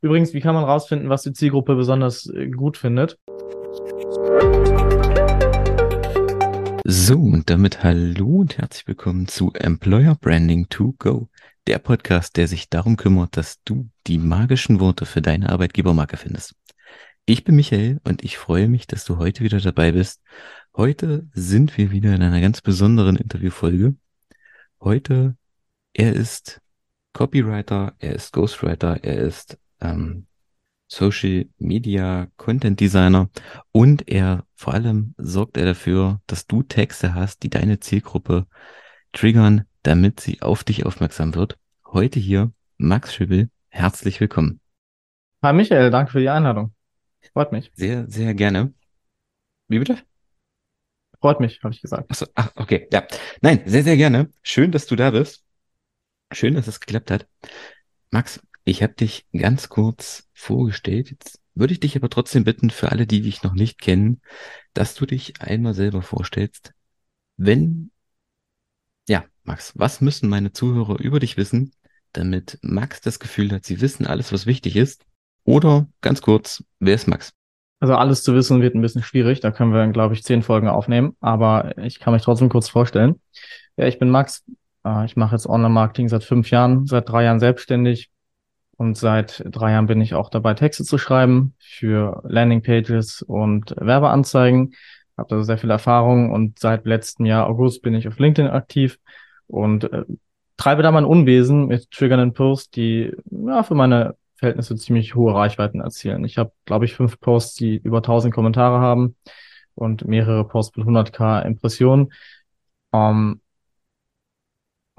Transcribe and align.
Übrigens, 0.00 0.32
wie 0.32 0.40
kann 0.40 0.54
man 0.54 0.62
rausfinden, 0.62 1.08
was 1.08 1.22
die 1.22 1.32
Zielgruppe 1.32 1.74
besonders 1.74 2.26
äh, 2.26 2.48
gut 2.48 2.76
findet? 2.76 3.18
So, 6.84 7.18
und 7.18 7.50
damit 7.50 7.82
hallo 7.82 8.36
und 8.36 8.58
herzlich 8.58 8.86
willkommen 8.86 9.26
zu 9.26 9.52
Employer 9.54 10.14
Branding 10.14 10.68
to 10.68 10.94
Go, 11.00 11.28
der 11.66 11.80
Podcast, 11.80 12.36
der 12.36 12.46
sich 12.46 12.70
darum 12.70 12.96
kümmert, 12.96 13.36
dass 13.36 13.60
du 13.64 13.90
die 14.06 14.18
magischen 14.18 14.78
Worte 14.78 15.04
für 15.04 15.20
deine 15.20 15.48
Arbeitgebermarke 15.50 16.16
findest. 16.16 16.54
Ich 17.26 17.42
bin 17.42 17.56
Michael 17.56 18.00
und 18.04 18.22
ich 18.22 18.38
freue 18.38 18.68
mich, 18.68 18.86
dass 18.86 19.04
du 19.04 19.18
heute 19.18 19.42
wieder 19.42 19.58
dabei 19.58 19.90
bist. 19.90 20.22
Heute 20.76 21.26
sind 21.32 21.76
wir 21.76 21.90
wieder 21.90 22.14
in 22.14 22.22
einer 22.22 22.40
ganz 22.40 22.60
besonderen 22.60 23.16
Interviewfolge. 23.16 23.96
Heute, 24.80 25.36
er 25.92 26.12
ist 26.12 26.60
Copywriter, 27.14 27.96
er 27.98 28.14
ist 28.14 28.32
Ghostwriter, 28.32 29.02
er 29.02 29.18
ist 29.18 29.58
ähm, 29.80 30.26
Social 30.88 31.46
Media 31.58 32.28
Content 32.36 32.80
Designer 32.80 33.28
und 33.72 34.08
er 34.08 34.46
vor 34.54 34.74
allem 34.74 35.14
sorgt 35.18 35.56
er 35.56 35.66
dafür, 35.66 36.20
dass 36.26 36.46
du 36.46 36.62
Texte 36.62 37.14
hast, 37.14 37.42
die 37.42 37.50
deine 37.50 37.78
Zielgruppe 37.78 38.46
triggern, 39.12 39.66
damit 39.82 40.20
sie 40.20 40.40
auf 40.40 40.64
dich 40.64 40.86
aufmerksam 40.86 41.34
wird. 41.34 41.58
Heute 41.86 42.18
hier 42.18 42.52
Max 42.78 43.14
Schübel, 43.14 43.50
herzlich 43.68 44.20
willkommen. 44.20 44.60
Hi 45.42 45.52
Michael, 45.52 45.90
danke 45.90 46.12
für 46.12 46.20
die 46.20 46.28
Einladung. 46.28 46.74
Freut 47.32 47.52
mich. 47.52 47.70
Sehr, 47.74 48.08
sehr 48.08 48.34
gerne. 48.34 48.72
Wie 49.68 49.78
bitte? 49.78 49.98
Freut 51.20 51.40
mich, 51.40 51.60
habe 51.62 51.74
ich 51.74 51.82
gesagt. 51.82 52.10
Achso, 52.10 52.26
ach, 52.34 52.52
okay, 52.56 52.88
ja. 52.92 53.06
Nein, 53.40 53.62
sehr, 53.66 53.82
sehr 53.82 53.96
gerne. 53.96 54.30
Schön, 54.42 54.72
dass 54.72 54.86
du 54.86 54.96
da 54.96 55.10
bist. 55.10 55.44
Schön, 56.32 56.54
dass 56.54 56.68
es 56.68 56.80
geklappt 56.80 57.10
hat. 57.10 57.28
Max, 58.10 58.40
ich 58.68 58.82
habe 58.82 58.94
dich 58.94 59.26
ganz 59.32 59.68
kurz 59.68 60.28
vorgestellt. 60.32 61.10
Jetzt 61.10 61.40
würde 61.54 61.72
ich 61.72 61.80
dich 61.80 61.96
aber 61.96 62.10
trotzdem 62.10 62.44
bitten, 62.44 62.70
für 62.70 62.92
alle, 62.92 63.06
die 63.06 63.22
dich 63.22 63.42
noch 63.42 63.54
nicht 63.54 63.80
kennen, 63.80 64.20
dass 64.74 64.94
du 64.94 65.06
dich 65.06 65.40
einmal 65.40 65.74
selber 65.74 66.02
vorstellst. 66.02 66.72
Wenn, 67.36 67.90
ja, 69.08 69.24
Max, 69.44 69.72
was 69.76 70.00
müssen 70.00 70.28
meine 70.28 70.52
Zuhörer 70.52 71.00
über 71.00 71.18
dich 71.18 71.36
wissen, 71.36 71.72
damit 72.12 72.58
Max 72.62 73.00
das 73.00 73.18
Gefühl 73.18 73.52
hat, 73.52 73.64
sie 73.64 73.80
wissen 73.80 74.06
alles, 74.06 74.32
was 74.32 74.46
wichtig 74.46 74.76
ist? 74.76 75.04
Oder 75.44 75.88
ganz 76.00 76.20
kurz, 76.20 76.62
wer 76.78 76.94
ist 76.94 77.08
Max? 77.08 77.32
Also 77.80 77.94
alles 77.94 78.22
zu 78.22 78.34
wissen 78.34 78.60
wird 78.60 78.74
ein 78.74 78.82
bisschen 78.82 79.02
schwierig. 79.02 79.40
Da 79.40 79.50
können 79.50 79.72
wir, 79.72 79.86
glaube 79.88 80.14
ich, 80.14 80.24
zehn 80.24 80.42
Folgen 80.42 80.68
aufnehmen. 80.68 81.16
Aber 81.20 81.78
ich 81.78 82.00
kann 82.00 82.12
mich 82.12 82.22
trotzdem 82.22 82.48
kurz 82.48 82.68
vorstellen. 82.68 83.20
Ja, 83.76 83.86
ich 83.86 83.98
bin 83.98 84.10
Max. 84.10 84.44
Äh, 84.84 85.04
ich 85.04 85.16
mache 85.16 85.36
jetzt 85.36 85.46
Online-Marketing 85.46 86.08
seit 86.08 86.24
fünf 86.24 86.50
Jahren, 86.50 86.86
seit 86.86 87.08
drei 87.08 87.24
Jahren 87.24 87.40
selbstständig. 87.40 88.10
Und 88.78 88.96
seit 88.96 89.42
drei 89.44 89.72
Jahren 89.72 89.86
bin 89.86 90.00
ich 90.00 90.14
auch 90.14 90.30
dabei, 90.30 90.54
Texte 90.54 90.84
zu 90.84 90.98
schreiben 90.98 91.54
für 91.58 92.22
Landingpages 92.24 93.22
und 93.22 93.74
Werbeanzeigen. 93.76 94.74
Habe 95.16 95.34
da 95.34 95.42
sehr 95.42 95.58
viel 95.58 95.70
Erfahrung 95.70 96.30
und 96.32 96.60
seit 96.60 96.86
letztem 96.86 97.26
Jahr 97.26 97.48
August 97.48 97.82
bin 97.82 97.94
ich 97.94 98.06
auf 98.06 98.20
LinkedIn 98.20 98.48
aktiv 98.48 99.00
und 99.48 99.92
äh, 99.92 100.04
treibe 100.56 100.84
da 100.84 100.92
mein 100.92 101.04
Unwesen 101.04 101.66
mit 101.66 101.90
triggernden 101.90 102.34
Posts, 102.34 102.70
die 102.70 103.12
ja, 103.30 103.64
für 103.64 103.74
meine 103.74 104.14
Verhältnisse 104.36 104.76
ziemlich 104.76 105.16
hohe 105.16 105.34
Reichweiten 105.34 105.80
erzielen. 105.80 106.24
Ich 106.24 106.38
habe, 106.38 106.52
glaube 106.64 106.84
ich, 106.84 106.94
fünf 106.94 107.18
Posts, 107.18 107.56
die 107.56 107.78
über 107.78 107.98
1000 107.98 108.32
Kommentare 108.32 108.78
haben 108.78 109.16
und 109.74 110.06
mehrere 110.06 110.46
Posts 110.46 110.76
mit 110.76 110.86
100k 110.86 111.44
Impressionen. 111.44 112.12
Ähm, 112.92 113.40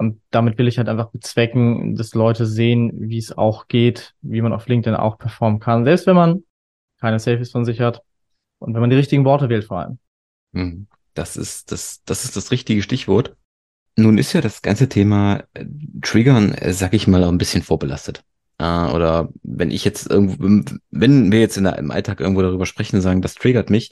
und 0.00 0.18
damit 0.30 0.56
will 0.56 0.66
ich 0.66 0.78
halt 0.78 0.88
einfach 0.88 1.10
bezwecken, 1.10 1.94
dass 1.94 2.14
Leute 2.14 2.46
sehen, 2.46 2.90
wie 2.94 3.18
es 3.18 3.36
auch 3.36 3.68
geht, 3.68 4.14
wie 4.22 4.40
man 4.40 4.54
auf 4.54 4.66
LinkedIn 4.66 4.94
auch 4.94 5.18
performen 5.18 5.60
kann, 5.60 5.84
selbst 5.84 6.06
wenn 6.06 6.16
man 6.16 6.42
keine 6.98 7.18
Selfies 7.18 7.50
von 7.50 7.66
sich 7.66 7.80
hat 7.80 8.00
und 8.60 8.72
wenn 8.72 8.80
man 8.80 8.88
die 8.88 8.96
richtigen 8.96 9.26
Worte 9.26 9.50
wählt 9.50 9.66
vor 9.66 9.80
allem. 9.80 9.98
Hm, 10.54 10.86
das 11.12 11.36
ist 11.36 11.70
das, 11.70 12.02
das 12.06 12.24
ist 12.24 12.34
das 12.34 12.50
richtige 12.50 12.80
Stichwort. 12.80 13.36
Nun 13.94 14.16
ist 14.16 14.32
ja 14.32 14.40
das 14.40 14.62
ganze 14.62 14.88
Thema 14.88 15.44
äh, 15.52 15.66
Triggern, 16.00 16.54
äh, 16.54 16.72
sag 16.72 16.94
ich 16.94 17.06
mal, 17.06 17.22
ein 17.22 17.36
bisschen 17.36 17.62
vorbelastet. 17.62 18.24
Äh, 18.56 18.64
oder 18.64 19.28
wenn 19.42 19.70
ich 19.70 19.84
jetzt 19.84 20.10
irgendwo, 20.10 20.72
wenn 20.90 21.30
wir 21.30 21.40
jetzt 21.40 21.58
der, 21.58 21.76
im 21.76 21.90
Alltag 21.90 22.20
irgendwo 22.20 22.40
darüber 22.40 22.64
sprechen 22.64 22.96
und 22.96 23.02
sagen, 23.02 23.20
das 23.20 23.34
triggert 23.34 23.68
mich, 23.68 23.90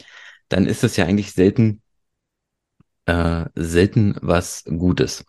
dann 0.49 0.65
ist 0.65 0.83
das 0.83 0.97
ja 0.97 1.05
eigentlich 1.05 1.33
selten, 1.33 1.83
äh, 3.05 3.45
selten 3.55 4.17
was 4.23 4.65
Gutes 4.65 5.27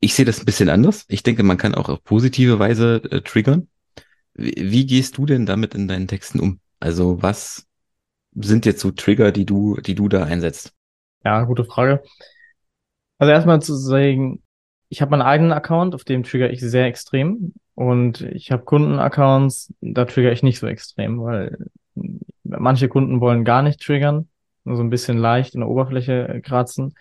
ich 0.00 0.14
sehe 0.14 0.24
das 0.24 0.40
ein 0.40 0.44
bisschen 0.44 0.68
anders. 0.68 1.04
Ich 1.08 1.22
denke, 1.22 1.42
man 1.42 1.56
kann 1.56 1.74
auch 1.74 1.88
auf 1.88 2.02
positive 2.04 2.58
Weise 2.58 3.02
äh, 3.10 3.20
triggern. 3.20 3.68
Wie, 4.34 4.54
wie, 4.56 4.86
gehst 4.86 5.18
du 5.18 5.26
denn 5.26 5.46
damit 5.46 5.74
in 5.74 5.88
deinen 5.88 6.08
Texten 6.08 6.40
um? 6.40 6.60
Also 6.80 7.22
was 7.22 7.66
sind 8.34 8.66
jetzt 8.66 8.80
so 8.80 8.90
Trigger, 8.90 9.32
die 9.32 9.46
du, 9.46 9.76
die 9.80 9.94
du 9.94 10.08
da 10.08 10.24
einsetzt? 10.24 10.72
Ja, 11.24 11.44
gute 11.44 11.64
Frage. 11.64 12.02
Also 13.18 13.32
erstmal 13.32 13.62
zu 13.62 13.74
sagen, 13.74 14.42
ich 14.88 15.00
habe 15.00 15.12
meinen 15.12 15.22
eigenen 15.22 15.52
Account, 15.52 15.94
auf 15.94 16.04
dem 16.04 16.24
trigger 16.24 16.50
ich 16.50 16.60
sehr 16.60 16.86
extrem. 16.86 17.54
Und 17.74 18.20
ich 18.20 18.52
habe 18.52 18.64
Kundenaccounts, 18.64 19.72
da 19.80 20.04
trigger 20.04 20.32
ich 20.32 20.42
nicht 20.42 20.58
so 20.58 20.66
extrem, 20.66 21.22
weil 21.22 21.56
manche 22.42 22.88
Kunden 22.88 23.20
wollen 23.20 23.44
gar 23.44 23.62
nicht 23.62 23.80
triggern, 23.80 24.28
nur 24.64 24.76
so 24.76 24.82
ein 24.82 24.90
bisschen 24.90 25.18
leicht 25.18 25.54
in 25.54 25.60
der 25.60 25.68
Oberfläche 25.68 26.40
kratzen 26.44 26.94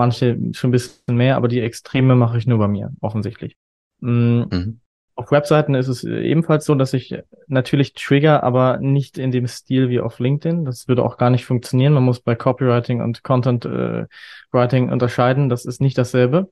manche 0.00 0.38
schon 0.52 0.70
ein 0.70 0.72
bisschen 0.72 1.14
mehr, 1.14 1.36
aber 1.36 1.46
die 1.46 1.60
Extreme 1.60 2.14
mache 2.14 2.38
ich 2.38 2.46
nur 2.46 2.58
bei 2.58 2.68
mir, 2.68 2.90
offensichtlich. 3.00 3.56
Mhm. 4.00 4.46
Mhm. 4.50 4.80
Auf 5.14 5.30
Webseiten 5.30 5.74
ist 5.74 5.88
es 5.88 6.02
ebenfalls 6.02 6.64
so, 6.64 6.74
dass 6.74 6.94
ich 6.94 7.14
natürlich 7.46 7.92
trigger, 7.92 8.42
aber 8.42 8.78
nicht 8.78 9.18
in 9.18 9.30
dem 9.30 9.46
Stil 9.46 9.90
wie 9.90 10.00
auf 10.00 10.18
LinkedIn. 10.18 10.64
Das 10.64 10.88
würde 10.88 11.04
auch 11.04 11.18
gar 11.18 11.28
nicht 11.28 11.44
funktionieren. 11.44 11.92
Man 11.92 12.04
muss 12.04 12.20
bei 12.20 12.34
Copywriting 12.34 13.02
und 13.02 13.22
Content 13.22 13.66
äh, 13.66 14.06
Writing 14.50 14.90
unterscheiden. 14.90 15.50
Das 15.50 15.66
ist 15.66 15.82
nicht 15.82 15.98
dasselbe. 15.98 16.50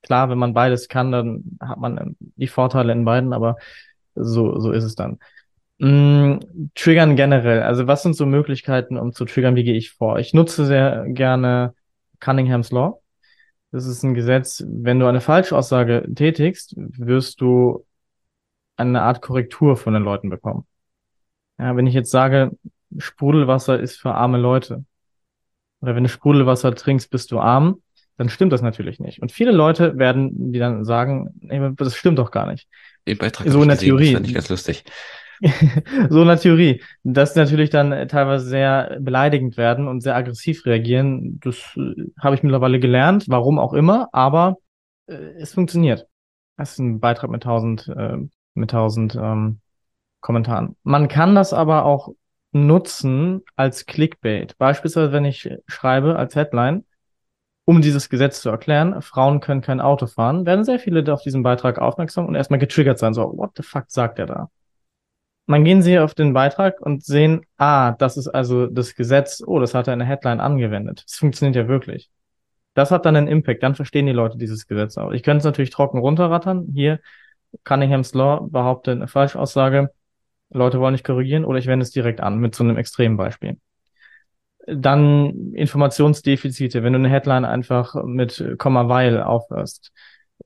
Klar, 0.00 0.30
wenn 0.30 0.38
man 0.38 0.54
beides 0.54 0.88
kann, 0.88 1.12
dann 1.12 1.58
hat 1.60 1.78
man 1.78 2.16
die 2.18 2.48
Vorteile 2.48 2.92
in 2.92 3.04
beiden, 3.04 3.34
aber 3.34 3.56
so, 4.14 4.58
so 4.58 4.72
ist 4.72 4.84
es 4.84 4.94
dann. 4.94 5.18
Mm, 5.78 6.38
triggern 6.74 7.14
generell. 7.14 7.62
Also 7.62 7.86
was 7.86 8.02
sind 8.02 8.16
so 8.16 8.24
Möglichkeiten, 8.24 8.96
um 8.96 9.12
zu 9.12 9.26
triggern? 9.26 9.54
Wie 9.54 9.64
gehe 9.64 9.76
ich 9.76 9.90
vor? 9.90 10.18
Ich 10.18 10.32
nutze 10.32 10.64
sehr 10.64 11.04
gerne 11.08 11.74
Cunningham's 12.22 12.70
Law. 12.70 13.00
Das 13.72 13.86
ist 13.86 14.02
ein 14.02 14.14
Gesetz, 14.14 14.64
wenn 14.66 14.98
du 14.98 15.06
eine 15.06 15.20
Falschaussage 15.20 16.06
tätigst, 16.14 16.74
wirst 16.76 17.40
du 17.40 17.84
eine 18.76 19.02
Art 19.02 19.22
Korrektur 19.22 19.76
von 19.76 19.94
den 19.94 20.02
Leuten 20.02 20.30
bekommen. 20.30 20.66
Ja, 21.58 21.76
wenn 21.76 21.86
ich 21.86 21.94
jetzt 21.94 22.10
sage, 22.10 22.52
Sprudelwasser 22.96 23.78
ist 23.78 23.96
für 23.96 24.14
arme 24.14 24.38
Leute, 24.38 24.84
oder 25.80 25.96
wenn 25.96 26.04
du 26.04 26.08
Sprudelwasser 26.08 26.74
trinkst, 26.74 27.10
bist 27.10 27.32
du 27.32 27.40
arm, 27.40 27.82
dann 28.16 28.28
stimmt 28.28 28.52
das 28.52 28.62
natürlich 28.62 29.00
nicht. 29.00 29.20
Und 29.20 29.32
viele 29.32 29.52
Leute 29.52 29.98
werden, 29.98 30.52
die 30.52 30.58
dann 30.58 30.84
sagen, 30.84 31.30
nee, 31.40 31.60
das 31.76 31.96
stimmt 31.96 32.18
doch 32.18 32.30
gar 32.30 32.46
nicht. 32.50 32.68
Den 33.06 33.18
Beitrag 33.18 33.48
so 33.48 33.62
in 33.62 33.68
der 33.68 33.76
gesehen, 33.76 33.88
Theorie. 33.88 34.12
Das 34.12 34.14
fand 34.14 34.26
ich 34.28 34.34
ganz 34.34 34.48
lustig. 34.48 34.84
so 36.08 36.22
eine 36.22 36.38
Theorie. 36.38 36.82
Dass 37.02 37.34
natürlich 37.34 37.70
dann 37.70 37.92
äh, 37.92 38.06
teilweise 38.06 38.46
sehr 38.46 38.98
beleidigend 39.00 39.56
werden 39.56 39.88
und 39.88 40.00
sehr 40.00 40.16
aggressiv 40.16 40.64
reagieren, 40.66 41.40
das 41.40 41.76
äh, 41.76 42.10
habe 42.20 42.34
ich 42.34 42.42
mittlerweile 42.42 42.78
gelernt, 42.78 43.26
warum 43.28 43.58
auch 43.58 43.72
immer, 43.72 44.08
aber 44.12 44.56
äh, 45.06 45.14
es 45.38 45.54
funktioniert. 45.54 46.06
Das 46.56 46.72
ist 46.72 46.78
ein 46.78 47.00
Beitrag 47.00 47.30
mit 47.30 47.44
1000, 47.44 47.88
äh, 47.88 48.16
mit 48.54 48.72
1000 48.72 49.16
ähm, 49.16 49.60
Kommentaren. 50.20 50.76
Man 50.84 51.08
kann 51.08 51.34
das 51.34 51.52
aber 51.52 51.84
auch 51.84 52.10
nutzen 52.52 53.42
als 53.56 53.86
Clickbait. 53.86 54.56
Beispielsweise, 54.58 55.12
wenn 55.12 55.24
ich 55.24 55.50
schreibe 55.66 56.16
als 56.16 56.36
Headline, 56.36 56.84
um 57.64 57.80
dieses 57.80 58.08
Gesetz 58.08 58.42
zu 58.42 58.50
erklären, 58.50 59.00
Frauen 59.02 59.40
können 59.40 59.62
kein 59.62 59.80
Auto 59.80 60.06
fahren, 60.06 60.46
werden 60.46 60.64
sehr 60.64 60.78
viele 60.78 61.12
auf 61.12 61.22
diesen 61.22 61.42
Beitrag 61.42 61.78
aufmerksam 61.78 62.26
und 62.26 62.34
erstmal 62.34 62.58
getriggert 62.58 62.98
sein. 62.98 63.14
So, 63.14 63.36
what 63.36 63.52
the 63.56 63.62
fuck 63.62 63.84
sagt 63.88 64.18
er 64.18 64.26
da? 64.26 64.50
Dann 65.46 65.64
gehen 65.64 65.82
Sie 65.82 65.98
auf 65.98 66.14
den 66.14 66.32
Beitrag 66.32 66.80
und 66.80 67.04
sehen, 67.04 67.44
ah, 67.58 67.92
das 67.92 68.16
ist 68.16 68.28
also 68.28 68.66
das 68.66 68.94
Gesetz, 68.94 69.42
oh, 69.44 69.58
das 69.58 69.74
hat 69.74 69.88
er 69.88 69.92
in 69.92 69.98
der 69.98 70.08
Headline 70.08 70.40
angewendet. 70.40 71.04
Das 71.06 71.16
funktioniert 71.16 71.56
ja 71.56 71.68
wirklich. 71.68 72.10
Das 72.74 72.90
hat 72.90 73.04
dann 73.04 73.16
einen 73.16 73.28
Impact, 73.28 73.62
dann 73.62 73.74
verstehen 73.74 74.06
die 74.06 74.12
Leute 74.12 74.38
dieses 74.38 74.66
Gesetz 74.66 74.96
auch. 74.96 75.10
Ich 75.12 75.22
könnte 75.22 75.38
es 75.38 75.44
natürlich 75.44 75.70
trocken 75.70 75.98
runterrattern. 75.98 76.68
Hier, 76.72 77.00
Cunningham's 77.64 78.14
Law 78.14 78.48
behauptet 78.50 78.96
eine 78.96 79.08
Falschaussage. 79.08 79.90
Leute 80.50 80.80
wollen 80.80 80.92
nicht 80.92 81.04
korrigieren 81.04 81.44
oder 81.44 81.58
ich 81.58 81.66
wende 81.66 81.82
es 81.82 81.90
direkt 81.90 82.20
an 82.20 82.38
mit 82.38 82.54
so 82.54 82.64
einem 82.64 82.76
extremen 82.76 83.16
Beispiel. 83.16 83.58
Dann 84.66 85.52
Informationsdefizite, 85.54 86.82
wenn 86.82 86.92
du 86.92 86.98
eine 87.00 87.08
Headline 87.08 87.44
einfach 87.44 87.94
mit 88.04 88.54
Komma 88.58 88.88
weil 88.88 89.20
aufhörst. 89.20 89.92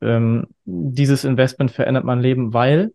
Ähm, 0.01 0.47
dieses 0.65 1.25
Investment 1.25 1.71
verändert 1.71 2.05
mein 2.05 2.21
Leben, 2.21 2.53
weil 2.55 2.93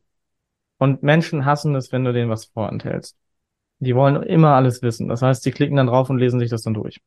und 0.81 1.03
Menschen 1.03 1.45
hassen 1.45 1.75
es, 1.75 1.91
wenn 1.91 2.03
du 2.03 2.11
denen 2.11 2.31
was 2.31 2.45
vorenthältst. 2.45 3.15
Die 3.77 3.95
wollen 3.95 4.23
immer 4.23 4.55
alles 4.55 4.81
wissen. 4.81 5.09
Das 5.09 5.21
heißt, 5.21 5.43
sie 5.43 5.51
klicken 5.51 5.75
dann 5.77 5.85
drauf 5.85 6.09
und 6.09 6.17
lesen 6.17 6.39
sich 6.39 6.49
das 6.49 6.63
dann 6.63 6.73
durch. 6.73 6.99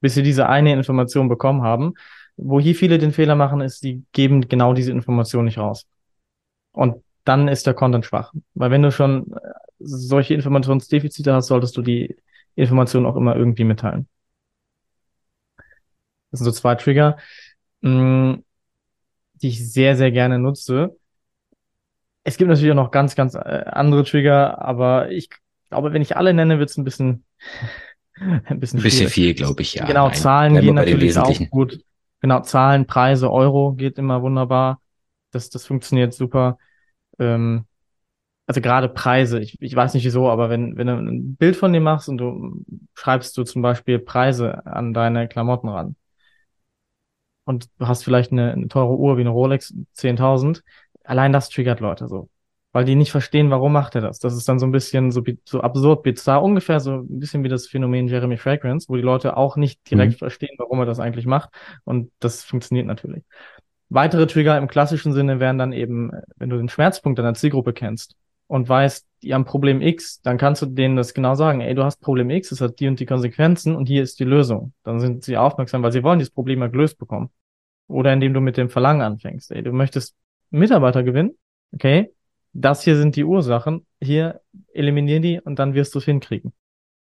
Bis 0.00 0.14
sie 0.14 0.22
diese 0.22 0.48
eine 0.48 0.72
Information 0.72 1.28
bekommen 1.28 1.62
haben. 1.62 1.94
Wo 2.36 2.60
hier 2.60 2.76
viele 2.76 2.98
den 2.98 3.10
Fehler 3.10 3.34
machen, 3.34 3.60
ist, 3.62 3.82
die 3.82 4.04
geben 4.12 4.42
genau 4.42 4.74
diese 4.74 4.92
Information 4.92 5.46
nicht 5.46 5.58
raus. 5.58 5.88
Und 6.70 7.02
dann 7.24 7.48
ist 7.48 7.66
der 7.66 7.74
Content 7.74 8.06
schwach. 8.06 8.32
Weil 8.54 8.70
wenn 8.70 8.82
du 8.82 8.92
schon 8.92 9.32
äh, 9.32 9.38
solche 9.80 10.34
Informationsdefizite 10.34 11.32
hast, 11.32 11.48
solltest 11.48 11.76
du 11.76 11.82
die 11.82 12.14
Informationen 12.54 13.06
auch 13.06 13.16
immer 13.16 13.34
irgendwie 13.34 13.64
mitteilen. 13.64 14.06
Das 16.30 16.38
sind 16.38 16.44
so 16.44 16.52
zwei 16.52 16.76
Trigger, 16.76 17.16
mm, 17.80 18.34
die 19.42 19.48
ich 19.48 19.72
sehr, 19.72 19.96
sehr 19.96 20.12
gerne 20.12 20.38
nutze. 20.38 20.96
Es 22.26 22.36
gibt 22.36 22.48
natürlich 22.48 22.72
auch 22.72 22.76
noch 22.76 22.90
ganz, 22.90 23.14
ganz 23.14 23.34
äh, 23.34 23.38
andere 23.38 24.04
Trigger, 24.04 24.60
aber 24.62 25.10
ich 25.10 25.30
glaube, 25.70 25.92
wenn 25.92 26.02
ich 26.02 26.16
alle 26.16 26.34
nenne, 26.34 26.58
wird 26.58 26.70
es 26.70 26.76
ein 26.78 26.84
bisschen, 26.84 27.24
ein 28.16 28.60
bisschen, 28.60 28.80
ein 28.80 28.82
bisschen 28.82 29.08
viel, 29.08 29.34
glaube 29.34 29.62
ich, 29.62 29.74
ja. 29.74 29.86
Genau, 29.86 30.08
Nein, 30.08 30.16
Zahlen 30.16 30.60
gehen 30.60 30.74
natürlich 30.74 31.16
auch 31.16 31.38
gut. 31.50 31.80
Genau, 32.20 32.40
Zahlen, 32.40 32.86
Preise, 32.86 33.30
Euro 33.30 33.74
geht 33.74 33.98
immer 33.98 34.22
wunderbar. 34.22 34.80
Das, 35.30 35.50
das 35.50 35.64
funktioniert 35.64 36.14
super. 36.14 36.58
Ähm, 37.18 37.66
also 38.46 38.60
gerade 38.60 38.88
Preise, 38.88 39.40
ich, 39.40 39.56
ich 39.60 39.74
weiß 39.74 39.94
nicht 39.94 40.04
wieso, 40.04 40.28
aber 40.28 40.50
wenn, 40.50 40.76
wenn 40.76 40.86
du 40.86 40.94
ein 40.94 41.36
Bild 41.36 41.56
von 41.56 41.72
dir 41.72 41.80
machst 41.80 42.08
und 42.08 42.18
du 42.18 42.64
schreibst 42.94 43.36
du 43.36 43.44
zum 43.44 43.62
Beispiel 43.62 43.98
Preise 43.98 44.66
an 44.66 44.94
deine 44.94 45.28
Klamotten 45.28 45.68
ran 45.68 45.96
und 47.46 47.68
du 47.78 47.86
hast 47.86 48.04
vielleicht 48.04 48.32
eine, 48.32 48.52
eine 48.52 48.68
teure 48.68 48.96
Uhr 48.96 49.16
wie 49.16 49.22
eine 49.22 49.30
Rolex 49.30 49.72
10.000, 49.94 50.62
allein 51.06 51.32
das 51.32 51.48
triggert 51.48 51.80
Leute 51.80 52.08
so. 52.08 52.28
Weil 52.72 52.84
die 52.84 52.94
nicht 52.94 53.10
verstehen, 53.10 53.50
warum 53.50 53.72
macht 53.72 53.94
er 53.94 54.02
das. 54.02 54.18
Das 54.18 54.34
ist 54.34 54.46
dann 54.48 54.58
so 54.58 54.66
ein 54.66 54.72
bisschen 54.72 55.10
so, 55.10 55.22
so 55.44 55.62
absurd 55.62 56.02
bizarr, 56.02 56.42
ungefähr 56.42 56.78
so 56.78 56.96
ein 56.96 57.18
bisschen 57.18 57.42
wie 57.42 57.48
das 57.48 57.66
Phänomen 57.66 58.06
Jeremy 58.06 58.36
Fragrance, 58.36 58.88
wo 58.90 58.96
die 58.96 59.02
Leute 59.02 59.36
auch 59.36 59.56
nicht 59.56 59.90
direkt 59.90 60.12
mhm. 60.14 60.18
verstehen, 60.18 60.56
warum 60.58 60.80
er 60.80 60.84
das 60.86 61.00
eigentlich 61.00 61.26
macht. 61.26 61.50
Und 61.84 62.10
das 62.20 62.44
funktioniert 62.44 62.86
natürlich. 62.86 63.24
Weitere 63.88 64.26
Trigger 64.26 64.58
im 64.58 64.68
klassischen 64.68 65.12
Sinne 65.12 65.40
wären 65.40 65.58
dann 65.58 65.72
eben, 65.72 66.10
wenn 66.36 66.50
du 66.50 66.56
den 66.56 66.68
Schmerzpunkt 66.68 67.18
deiner 67.18 67.34
Zielgruppe 67.34 67.72
kennst 67.72 68.16
und 68.48 68.68
weißt, 68.68 69.06
die 69.22 69.32
haben 69.32 69.44
Problem 69.44 69.80
X, 69.80 70.20
dann 70.22 70.38
kannst 70.38 70.62
du 70.62 70.66
denen 70.66 70.96
das 70.96 71.14
genau 71.14 71.34
sagen, 71.34 71.60
ey, 71.60 71.74
du 71.74 71.84
hast 71.84 72.00
Problem 72.00 72.30
X, 72.30 72.52
es 72.52 72.60
hat 72.60 72.78
die 72.80 72.88
und 72.88 73.00
die 73.00 73.06
Konsequenzen 73.06 73.74
und 73.74 73.86
hier 73.86 74.02
ist 74.02 74.20
die 74.20 74.24
Lösung. 74.24 74.72
Dann 74.82 75.00
sind 75.00 75.24
sie 75.24 75.36
aufmerksam, 75.36 75.82
weil 75.82 75.92
sie 75.92 76.02
wollen 76.02 76.18
dieses 76.18 76.32
Problem 76.32 76.58
mal 76.58 76.70
gelöst 76.70 76.98
bekommen. 76.98 77.30
Oder 77.88 78.12
indem 78.12 78.34
du 78.34 78.40
mit 78.40 78.56
dem 78.56 78.68
Verlangen 78.68 79.02
anfängst, 79.02 79.52
ey, 79.52 79.62
du 79.62 79.72
möchtest 79.72 80.16
Mitarbeiter 80.50 81.02
gewinnen, 81.02 81.36
okay, 81.72 82.12
das 82.52 82.82
hier 82.82 82.96
sind 82.96 83.16
die 83.16 83.24
Ursachen, 83.24 83.86
hier 84.00 84.40
eliminier 84.72 85.20
die 85.20 85.40
und 85.40 85.58
dann 85.58 85.74
wirst 85.74 85.94
du 85.94 85.98
es 85.98 86.04
hinkriegen. 86.04 86.52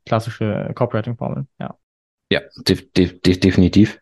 Klassische 0.05 0.71
Copywriting-Formeln, 0.75 1.47
ja. 1.59 1.75
Ja, 2.31 2.41
de 2.67 2.75
de 2.95 3.19
de 3.19 3.37
definitiv. 3.37 3.99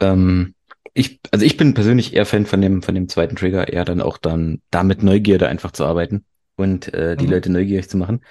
Ähm, 0.00 0.54
ich, 0.94 1.20
also 1.30 1.44
ich 1.44 1.56
bin 1.56 1.74
persönlich 1.74 2.14
eher 2.14 2.26
Fan 2.26 2.46
von 2.46 2.60
dem, 2.60 2.82
von 2.82 2.94
dem 2.94 3.08
zweiten 3.08 3.36
Trigger, 3.36 3.68
eher 3.68 3.84
dann 3.84 4.00
auch 4.00 4.18
dann 4.18 4.62
damit 4.70 5.02
Neugierde 5.02 5.48
einfach 5.48 5.70
zu 5.72 5.84
arbeiten 5.84 6.24
und 6.56 6.92
äh, 6.94 7.16
die 7.16 7.26
mhm. 7.26 7.32
Leute 7.32 7.52
neugierig 7.52 7.88
zu 7.88 7.96
machen. 7.96 8.24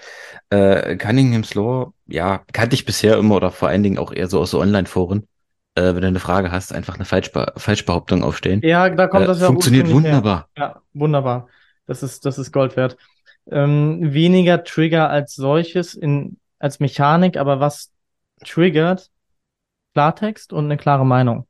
Äh, 0.49 0.95
Cunningham's 0.97 1.53
Law, 1.53 1.93
ja, 2.07 2.43
kannte 2.51 2.75
ich 2.75 2.85
bisher 2.85 3.17
immer 3.17 3.35
oder 3.35 3.51
vor 3.51 3.69
allen 3.69 3.83
Dingen 3.83 3.97
auch 3.97 4.11
eher 4.11 4.27
so 4.27 4.39
aus 4.39 4.51
so 4.51 4.59
Online-Foren. 4.59 5.27
Äh, 5.75 5.93
wenn 5.95 6.01
du 6.01 6.07
eine 6.07 6.19
Frage 6.19 6.51
hast, 6.51 6.73
einfach 6.73 6.95
eine 6.95 7.05
Falschbe 7.05 7.53
Falschbehauptung 7.57 8.23
aufstellen. 8.23 8.61
Ja, 8.63 8.89
da 8.89 9.07
kommt 9.07 9.23
äh, 9.23 9.27
das 9.27 9.41
ja 9.41 9.47
Funktioniert 9.47 9.89
wunderbar. 9.89 10.49
Her. 10.55 10.65
Ja, 10.65 10.81
wunderbar. 10.93 11.47
Das 11.85 12.03
ist, 12.03 12.25
das 12.25 12.37
ist 12.37 12.51
Gold 12.51 12.75
wert. 12.77 12.97
Ähm, 13.51 14.13
weniger 14.13 14.63
Trigger 14.63 15.09
als 15.09 15.35
solches 15.35 15.95
in, 15.95 16.37
als 16.59 16.79
Mechanik, 16.79 17.37
aber 17.37 17.59
was 17.59 17.91
triggert? 18.45 19.09
Klartext 19.93 20.53
und 20.53 20.65
eine 20.65 20.77
klare 20.77 21.05
Meinung. 21.05 21.47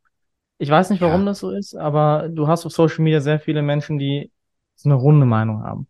Ich 0.60 0.70
weiß 0.70 0.90
nicht, 0.92 1.02
warum 1.02 1.22
ja. 1.22 1.28
das 1.28 1.40
so 1.40 1.52
ist, 1.52 1.76
aber 1.76 2.30
du 2.30 2.48
hast 2.48 2.66
auf 2.66 2.72
Social 2.72 3.04
Media 3.04 3.20
sehr 3.20 3.40
viele 3.40 3.62
Menschen, 3.62 3.98
die 3.98 4.32
so 4.76 4.90
eine 4.90 4.96
runde 4.96 5.26
Meinung 5.26 5.64
haben. 5.64 5.89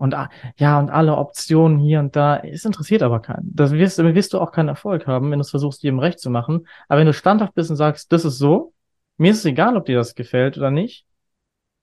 Und 0.00 0.14
ah, 0.14 0.30
ja, 0.56 0.78
und 0.78 0.88
alle 0.88 1.14
Optionen 1.18 1.78
hier 1.78 2.00
und 2.00 2.16
da, 2.16 2.38
es 2.38 2.64
interessiert 2.64 3.02
aber 3.02 3.20
keinen. 3.20 3.54
Das 3.54 3.70
wirst, 3.72 3.98
damit 3.98 4.14
wirst 4.14 4.32
du 4.32 4.40
auch 4.40 4.50
keinen 4.50 4.68
Erfolg 4.68 5.06
haben, 5.06 5.30
wenn 5.30 5.38
du 5.38 5.42
es 5.42 5.50
versuchst, 5.50 5.82
jedem 5.82 5.98
recht 5.98 6.18
zu 6.18 6.30
machen. 6.30 6.66
Aber 6.88 7.00
wenn 7.00 7.06
du 7.06 7.12
standhaft 7.12 7.54
bist 7.54 7.68
und 7.68 7.76
sagst, 7.76 8.10
das 8.10 8.24
ist 8.24 8.38
so, 8.38 8.72
mir 9.18 9.30
ist 9.30 9.40
es 9.40 9.44
egal, 9.44 9.76
ob 9.76 9.84
dir 9.84 9.98
das 9.98 10.14
gefällt 10.14 10.56
oder 10.56 10.70
nicht, 10.70 11.04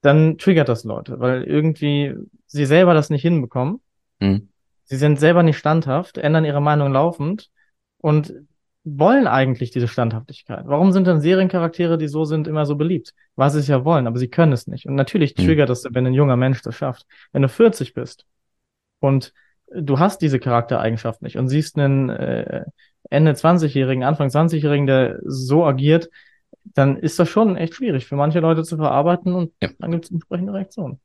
dann 0.00 0.36
triggert 0.36 0.68
das 0.68 0.82
Leute, 0.82 1.20
weil 1.20 1.44
irgendwie 1.44 2.16
sie 2.46 2.66
selber 2.66 2.92
das 2.92 3.08
nicht 3.08 3.22
hinbekommen. 3.22 3.80
Mhm. 4.18 4.48
Sie 4.82 4.96
sind 4.96 5.20
selber 5.20 5.44
nicht 5.44 5.58
standhaft, 5.58 6.18
ändern 6.18 6.44
ihre 6.44 6.60
Meinung 6.60 6.92
laufend 6.92 7.50
und 7.98 8.34
wollen 8.96 9.26
eigentlich 9.26 9.70
diese 9.70 9.88
Standhaftigkeit? 9.88 10.64
Warum 10.66 10.92
sind 10.92 11.06
dann 11.06 11.20
Seriencharaktere, 11.20 11.98
die 11.98 12.08
so 12.08 12.24
sind, 12.24 12.46
immer 12.46 12.66
so 12.66 12.76
beliebt? 12.76 13.14
Weil 13.36 13.50
sie 13.50 13.58
es 13.58 13.68
ja 13.68 13.84
wollen, 13.84 14.06
aber 14.06 14.18
sie 14.18 14.28
können 14.28 14.52
es 14.52 14.66
nicht. 14.66 14.86
Und 14.86 14.94
natürlich 14.94 15.34
hm. 15.36 15.44
triggert 15.44 15.68
das, 15.68 15.84
wenn 15.90 16.06
ein 16.06 16.14
junger 16.14 16.36
Mensch 16.36 16.62
das 16.62 16.76
schafft. 16.76 17.06
Wenn 17.32 17.42
du 17.42 17.48
40 17.48 17.94
bist 17.94 18.26
und 19.00 19.32
du 19.74 19.98
hast 19.98 20.22
diese 20.22 20.38
Charaktereigenschaft 20.38 21.22
nicht 21.22 21.36
und 21.36 21.48
siehst 21.48 21.78
einen 21.78 22.08
äh, 22.10 22.64
Ende 23.10 23.32
20-Jährigen, 23.32 24.04
Anfang 24.04 24.28
20-Jährigen, 24.28 24.86
der 24.86 25.18
so 25.24 25.64
agiert, 25.64 26.08
dann 26.64 26.96
ist 26.96 27.18
das 27.18 27.28
schon 27.28 27.56
echt 27.56 27.74
schwierig 27.74 28.06
für 28.06 28.16
manche 28.16 28.40
Leute 28.40 28.62
zu 28.62 28.76
verarbeiten 28.76 29.34
und 29.34 29.52
ja. 29.62 29.70
dann 29.78 29.90
gibt 29.92 30.06
es 30.06 30.10
entsprechende 30.10 30.52
Reaktionen. 30.52 31.00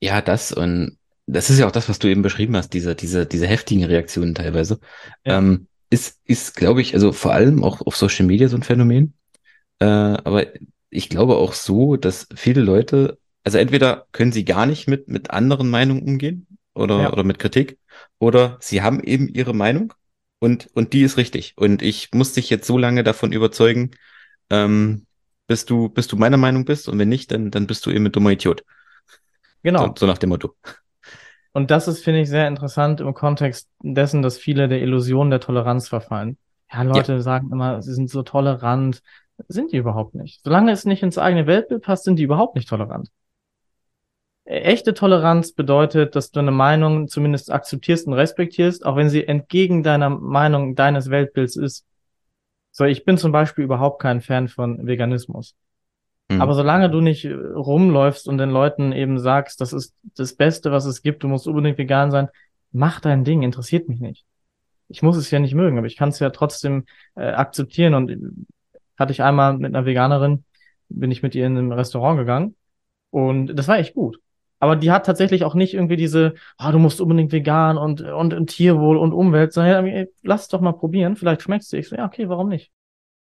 Ja, 0.00 0.20
das 0.20 0.52
und 0.52 0.98
das 1.26 1.50
ist 1.50 1.58
ja 1.58 1.66
auch 1.66 1.72
das, 1.72 1.88
was 1.88 1.98
du 1.98 2.08
eben 2.08 2.22
beschrieben 2.22 2.56
hast, 2.56 2.70
diese, 2.72 2.94
diese, 2.94 3.26
diese 3.26 3.46
heftigen 3.46 3.84
Reaktionen 3.84 4.34
teilweise. 4.34 4.78
Ja. 5.24 5.38
Ähm, 5.38 5.66
ist, 5.90 6.20
ist 6.24 6.56
glaube 6.56 6.80
ich, 6.80 6.94
also 6.94 7.12
vor 7.12 7.32
allem 7.32 7.62
auch 7.62 7.80
auf 7.80 7.96
Social 7.96 8.26
Media 8.26 8.48
so 8.48 8.56
ein 8.56 8.62
Phänomen. 8.62 9.14
Äh, 9.78 9.86
aber 9.86 10.46
ich 10.90 11.08
glaube 11.08 11.36
auch 11.36 11.52
so, 11.52 11.96
dass 11.96 12.28
viele 12.34 12.62
Leute, 12.62 13.18
also 13.44 13.58
entweder 13.58 14.06
können 14.12 14.32
sie 14.32 14.44
gar 14.44 14.66
nicht 14.66 14.88
mit, 14.88 15.08
mit 15.08 15.30
anderen 15.30 15.68
Meinungen 15.68 16.02
umgehen 16.02 16.46
oder, 16.74 17.02
ja. 17.02 17.12
oder 17.12 17.24
mit 17.24 17.38
Kritik, 17.38 17.78
oder 18.18 18.58
sie 18.60 18.82
haben 18.82 19.02
eben 19.02 19.28
ihre 19.28 19.54
Meinung 19.54 19.92
und, 20.38 20.68
und 20.74 20.92
die 20.92 21.02
ist 21.02 21.16
richtig. 21.16 21.54
Und 21.56 21.82
ich 21.82 22.12
muss 22.12 22.32
dich 22.32 22.50
jetzt 22.50 22.66
so 22.66 22.78
lange 22.78 23.04
davon 23.04 23.32
überzeugen, 23.32 23.92
ähm, 24.50 25.06
bis 25.46 25.64
du, 25.64 25.88
bis 25.88 26.08
du 26.08 26.16
meiner 26.16 26.36
Meinung 26.36 26.64
bist 26.64 26.88
und 26.88 26.98
wenn 26.98 27.08
nicht, 27.08 27.30
dann, 27.30 27.50
dann 27.50 27.66
bist 27.66 27.86
du 27.86 27.90
eben 27.90 28.06
ein 28.06 28.12
dummer 28.12 28.30
Idiot. 28.30 28.64
Genau. 29.62 29.86
So, 29.88 29.94
so 29.98 30.06
nach 30.06 30.18
dem 30.18 30.30
Motto. 30.30 30.54
Und 31.56 31.70
das 31.70 31.88
ist, 31.88 32.04
finde 32.04 32.20
ich, 32.20 32.28
sehr 32.28 32.48
interessant 32.48 33.00
im 33.00 33.14
Kontext 33.14 33.70
dessen, 33.82 34.20
dass 34.20 34.36
viele 34.36 34.68
der 34.68 34.82
Illusion 34.82 35.30
der 35.30 35.40
Toleranz 35.40 35.88
verfallen. 35.88 36.36
Ja, 36.70 36.82
Leute 36.82 37.14
ja. 37.14 37.20
sagen 37.22 37.48
immer, 37.50 37.80
sie 37.80 37.94
sind 37.94 38.10
so 38.10 38.22
tolerant. 38.22 39.00
Sind 39.48 39.72
die 39.72 39.78
überhaupt 39.78 40.14
nicht. 40.14 40.42
Solange 40.44 40.70
es 40.70 40.84
nicht 40.84 41.02
ins 41.02 41.16
eigene 41.16 41.46
Weltbild 41.46 41.82
passt, 41.82 42.04
sind 42.04 42.18
die 42.18 42.24
überhaupt 42.24 42.56
nicht 42.56 42.68
tolerant. 42.68 43.08
Echte 44.44 44.92
Toleranz 44.92 45.52
bedeutet, 45.52 46.14
dass 46.14 46.30
du 46.30 46.40
eine 46.40 46.50
Meinung 46.50 47.08
zumindest 47.08 47.50
akzeptierst 47.50 48.06
und 48.06 48.12
respektierst, 48.12 48.84
auch 48.84 48.96
wenn 48.96 49.08
sie 49.08 49.26
entgegen 49.26 49.82
deiner 49.82 50.10
Meinung, 50.10 50.74
deines 50.74 51.08
Weltbilds 51.08 51.56
ist. 51.56 51.86
So, 52.70 52.84
ich 52.84 53.06
bin 53.06 53.16
zum 53.16 53.32
Beispiel 53.32 53.64
überhaupt 53.64 54.02
kein 54.02 54.20
Fan 54.20 54.48
von 54.48 54.86
Veganismus. 54.86 55.54
Mhm. 56.28 56.40
Aber 56.40 56.54
solange 56.54 56.90
du 56.90 57.00
nicht 57.00 57.24
äh, 57.24 57.34
rumläufst 57.34 58.28
und 58.28 58.38
den 58.38 58.50
Leuten 58.50 58.92
eben 58.92 59.18
sagst, 59.18 59.60
das 59.60 59.72
ist 59.72 59.94
das 60.16 60.34
Beste, 60.34 60.72
was 60.72 60.84
es 60.84 61.02
gibt, 61.02 61.22
du 61.22 61.28
musst 61.28 61.46
unbedingt 61.46 61.78
vegan 61.78 62.10
sein, 62.10 62.28
mach 62.72 63.00
dein 63.00 63.24
Ding, 63.24 63.42
interessiert 63.42 63.88
mich 63.88 64.00
nicht. 64.00 64.24
Ich 64.88 65.02
muss 65.02 65.16
es 65.16 65.30
ja 65.30 65.38
nicht 65.38 65.54
mögen, 65.54 65.78
aber 65.78 65.86
ich 65.86 65.96
kann 65.96 66.10
es 66.10 66.18
ja 66.18 66.30
trotzdem 66.30 66.86
äh, 67.16 67.26
akzeptieren. 67.26 67.94
Und 67.94 68.10
äh, 68.10 68.18
hatte 68.98 69.12
ich 69.12 69.22
einmal 69.22 69.56
mit 69.58 69.74
einer 69.74 69.86
Veganerin, 69.86 70.44
bin 70.88 71.10
ich 71.10 71.22
mit 71.22 71.34
ihr 71.34 71.46
in 71.46 71.56
ein 71.56 71.72
Restaurant 71.72 72.18
gegangen 72.18 72.56
und 73.10 73.48
das 73.48 73.68
war 73.68 73.78
echt 73.78 73.94
gut. 73.94 74.18
Aber 74.58 74.74
die 74.74 74.90
hat 74.90 75.04
tatsächlich 75.04 75.44
auch 75.44 75.54
nicht 75.54 75.74
irgendwie 75.74 75.96
diese, 75.96 76.34
oh, 76.58 76.70
du 76.72 76.78
musst 76.78 77.00
unbedingt 77.00 77.30
vegan 77.30 77.76
und, 77.76 78.00
und, 78.00 78.32
und 78.32 78.46
Tierwohl 78.48 78.96
und 78.96 79.12
Umwelt, 79.12 79.52
sondern 79.52 79.86
ey, 79.86 80.08
lass 80.22 80.42
es 80.42 80.48
doch 80.48 80.62
mal 80.62 80.72
probieren, 80.72 81.16
vielleicht 81.16 81.42
schmeckt's 81.42 81.68
dir. 81.68 81.78
Ich 81.78 81.88
so, 81.88 81.96
ja, 81.96 82.06
okay, 82.06 82.28
warum 82.28 82.48
nicht? 82.48 82.70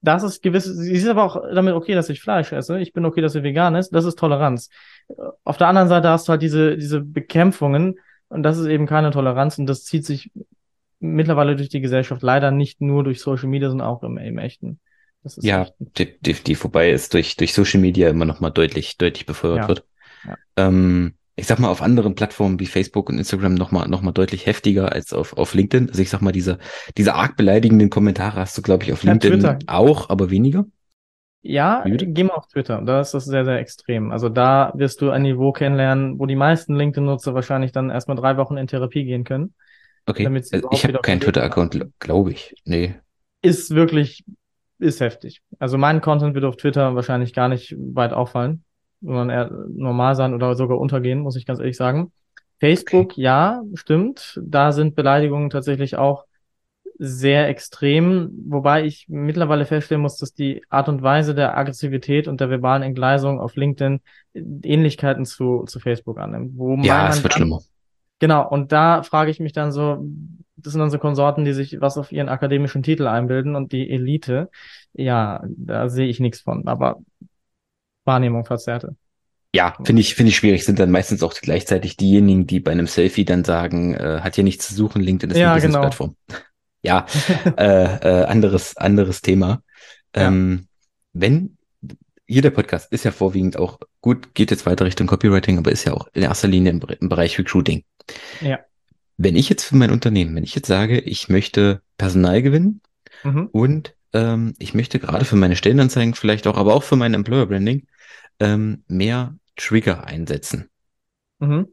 Das 0.00 0.22
ist 0.22 0.42
gewiss, 0.42 0.64
sie 0.64 0.92
ist 0.92 1.08
aber 1.08 1.24
auch 1.24 1.42
damit 1.52 1.74
okay, 1.74 1.94
dass 1.94 2.08
ich 2.08 2.20
Fleisch 2.20 2.52
esse. 2.52 2.78
Ich 2.80 2.92
bin 2.92 3.04
okay, 3.04 3.20
dass 3.20 3.32
sie 3.32 3.42
vegan 3.42 3.74
ist. 3.74 3.90
Das 3.90 4.04
ist 4.04 4.18
Toleranz. 4.18 4.70
Auf 5.44 5.56
der 5.56 5.68
anderen 5.68 5.88
Seite 5.88 6.08
hast 6.08 6.28
du 6.28 6.32
halt 6.32 6.42
diese, 6.42 6.76
diese 6.76 7.00
Bekämpfungen 7.00 7.98
und 8.28 8.42
das 8.42 8.58
ist 8.58 8.66
eben 8.66 8.86
keine 8.86 9.10
Toleranz 9.10 9.58
und 9.58 9.66
das 9.66 9.84
zieht 9.84 10.06
sich 10.06 10.30
mittlerweile 11.00 11.56
durch 11.56 11.68
die 11.68 11.80
Gesellschaft 11.80 12.22
leider 12.22 12.50
nicht 12.50 12.80
nur 12.80 13.04
durch 13.04 13.20
Social 13.20 13.48
Media, 13.48 13.68
sondern 13.68 13.88
auch 13.88 14.02
im, 14.02 14.18
im 14.18 14.38
Echten. 14.38 14.80
ja, 15.36 15.66
definitiv. 15.98 16.64
Wobei 16.64 16.90
es 16.90 17.08
durch, 17.08 17.36
durch 17.36 17.52
Social 17.52 17.80
Media 17.80 18.08
immer 18.08 18.24
noch 18.24 18.40
mal 18.40 18.50
deutlich, 18.50 18.98
deutlich 18.98 19.26
befeuert 19.26 19.58
ja. 19.58 19.68
wird. 19.68 19.84
Ja. 20.24 20.36
Ähm, 20.56 21.14
ich 21.38 21.46
sag 21.46 21.60
mal, 21.60 21.68
auf 21.68 21.82
anderen 21.82 22.16
Plattformen 22.16 22.58
wie 22.58 22.66
Facebook 22.66 23.08
und 23.08 23.16
Instagram 23.16 23.54
nochmal 23.54 23.88
noch 23.88 24.02
mal 24.02 24.10
deutlich 24.10 24.46
heftiger 24.46 24.90
als 24.92 25.12
auf, 25.12 25.36
auf 25.36 25.54
LinkedIn. 25.54 25.88
Also 25.88 26.02
ich 26.02 26.10
sag 26.10 26.20
mal, 26.20 26.32
diese, 26.32 26.58
diese 26.96 27.14
arg 27.14 27.36
beleidigenden 27.36 27.90
Kommentare 27.90 28.40
hast 28.40 28.58
du, 28.58 28.62
glaube 28.62 28.82
ich, 28.82 28.92
auf 28.92 29.04
LinkedIn 29.04 29.40
ja, 29.40 29.58
auch, 29.68 30.10
aber 30.10 30.30
weniger. 30.30 30.66
Ja, 31.42 31.84
geh 31.86 32.24
mal 32.24 32.34
auf 32.34 32.48
Twitter. 32.48 32.82
Da 32.84 33.00
ist 33.00 33.14
das 33.14 33.24
sehr, 33.24 33.44
sehr 33.44 33.58
extrem. 33.58 34.10
Also 34.10 34.28
da 34.28 34.72
wirst 34.74 35.00
du 35.00 35.10
ein 35.10 35.22
Niveau 35.22 35.52
kennenlernen, 35.52 36.18
wo 36.18 36.26
die 36.26 36.34
meisten 36.34 36.74
LinkedIn-Nutzer 36.74 37.34
wahrscheinlich 37.34 37.70
dann 37.70 37.90
erstmal 37.90 38.16
drei 38.16 38.36
Wochen 38.36 38.56
in 38.56 38.66
Therapie 38.66 39.04
gehen 39.04 39.22
können. 39.22 39.54
Okay, 40.06 40.26
also 40.26 40.68
ich 40.72 40.84
habe 40.84 40.98
keinen 40.98 41.20
Twitter-Account, 41.20 41.86
glaube 42.00 42.32
ich. 42.32 42.56
Nee. 42.64 42.96
Ist 43.42 43.72
wirklich, 43.72 44.24
ist 44.80 45.00
heftig. 45.00 45.40
Also 45.60 45.78
mein 45.78 46.00
Content 46.00 46.34
wird 46.34 46.44
auf 46.44 46.56
Twitter 46.56 46.96
wahrscheinlich 46.96 47.32
gar 47.32 47.48
nicht 47.48 47.76
weit 47.78 48.12
auffallen 48.12 48.64
sondern 49.00 49.30
eher 49.30 49.50
normal 49.68 50.14
sein 50.14 50.34
oder 50.34 50.54
sogar 50.54 50.78
untergehen, 50.78 51.20
muss 51.20 51.36
ich 51.36 51.46
ganz 51.46 51.60
ehrlich 51.60 51.76
sagen. 51.76 52.12
Facebook, 52.58 53.16
ja, 53.16 53.62
stimmt. 53.74 54.40
Da 54.42 54.72
sind 54.72 54.96
Beleidigungen 54.96 55.50
tatsächlich 55.50 55.96
auch 55.96 56.24
sehr 56.98 57.48
extrem, 57.48 58.30
wobei 58.48 58.84
ich 58.84 59.06
mittlerweile 59.08 59.66
feststellen 59.66 60.02
muss, 60.02 60.16
dass 60.16 60.34
die 60.34 60.64
Art 60.68 60.88
und 60.88 61.00
Weise 61.00 61.32
der 61.32 61.56
Aggressivität 61.56 62.26
und 62.26 62.40
der 62.40 62.50
verbalen 62.50 62.82
Entgleisung 62.82 63.40
auf 63.40 63.54
LinkedIn 63.54 64.00
Ähnlichkeiten 64.34 65.24
zu, 65.24 65.64
zu 65.64 65.78
Facebook 65.78 66.18
annimmt. 66.18 66.52
Wo 66.56 66.76
ja, 66.78 67.08
es 67.08 67.22
wird 67.22 67.34
dann, 67.34 67.38
schlimmer. 67.38 67.60
Genau, 68.18 68.48
und 68.48 68.72
da 68.72 69.04
frage 69.04 69.30
ich 69.30 69.38
mich 69.38 69.52
dann 69.52 69.70
so, 69.70 70.04
das 70.56 70.72
sind 70.72 70.80
dann 70.80 70.90
so 70.90 70.98
Konsorten, 70.98 71.44
die 71.44 71.52
sich 71.52 71.80
was 71.80 71.98
auf 71.98 72.10
ihren 72.10 72.28
akademischen 72.28 72.82
Titel 72.82 73.06
einbilden 73.06 73.54
und 73.54 73.70
die 73.70 73.88
Elite, 73.88 74.50
ja, 74.92 75.44
da 75.46 75.88
sehe 75.88 76.08
ich 76.08 76.18
nichts 76.18 76.40
von, 76.40 76.66
aber 76.66 76.98
Wahrnehmung 78.08 78.44
verzerrte. 78.44 78.96
Ja, 79.54 79.76
finde 79.82 80.00
ich, 80.00 80.14
finde 80.14 80.30
ich 80.30 80.36
schwierig. 80.36 80.64
Sind 80.64 80.78
dann 80.78 80.90
meistens 80.90 81.22
auch 81.22 81.32
gleichzeitig 81.34 81.96
diejenigen, 81.96 82.46
die 82.46 82.60
bei 82.60 82.72
einem 82.72 82.86
Selfie 82.86 83.24
dann 83.24 83.44
sagen, 83.44 83.94
äh, 83.94 84.20
hat 84.20 84.34
hier 84.34 84.44
nichts 84.44 84.68
zu 84.68 84.74
suchen, 84.74 85.00
LinkedIn 85.00 85.30
ist 85.30 85.38
ja, 85.40 85.52
eine 85.52 85.62
genau. 85.62 85.80
Plattform. 85.80 86.16
ja, 86.82 87.06
äh, 87.56 88.22
äh, 88.22 88.24
anderes, 88.24 88.76
anderes 88.76 89.22
Thema. 89.22 89.62
Ja. 90.14 90.28
Ähm, 90.28 90.66
wenn 91.12 91.56
hier 92.26 92.42
der 92.42 92.50
Podcast 92.50 92.92
ist 92.92 93.04
ja 93.04 93.10
vorwiegend 93.10 93.56
auch 93.56 93.78
gut, 94.02 94.34
geht 94.34 94.50
jetzt 94.50 94.66
weiter 94.66 94.84
Richtung 94.84 95.06
Copywriting, 95.06 95.56
aber 95.56 95.72
ist 95.72 95.84
ja 95.84 95.94
auch 95.94 96.08
in 96.12 96.22
erster 96.22 96.48
Linie 96.48 96.72
im, 96.72 96.82
im 97.00 97.08
Bereich 97.08 97.38
Recruiting. 97.38 97.84
Ja. 98.42 98.58
Wenn 99.16 99.34
ich 99.34 99.48
jetzt 99.48 99.64
für 99.64 99.76
mein 99.76 99.90
Unternehmen, 99.90 100.36
wenn 100.36 100.44
ich 100.44 100.54
jetzt 100.54 100.68
sage, 100.68 101.00
ich 101.00 101.30
möchte 101.30 101.80
Personal 101.96 102.42
gewinnen 102.42 102.82
mhm. 103.24 103.48
und 103.50 103.94
ähm, 104.12 104.54
ich 104.58 104.74
möchte 104.74 104.98
gerade 104.98 105.24
für 105.24 105.36
meine 105.36 105.56
Stellenanzeigen 105.56 106.14
vielleicht 106.14 106.46
auch, 106.46 106.58
aber 106.58 106.74
auch 106.74 106.82
für 106.82 106.96
mein 106.96 107.14
Employer 107.14 107.46
Branding 107.46 107.86
ähm, 108.40 108.84
mehr 108.88 109.36
Trigger 109.56 110.06
einsetzen. 110.06 110.68
Mhm. 111.38 111.68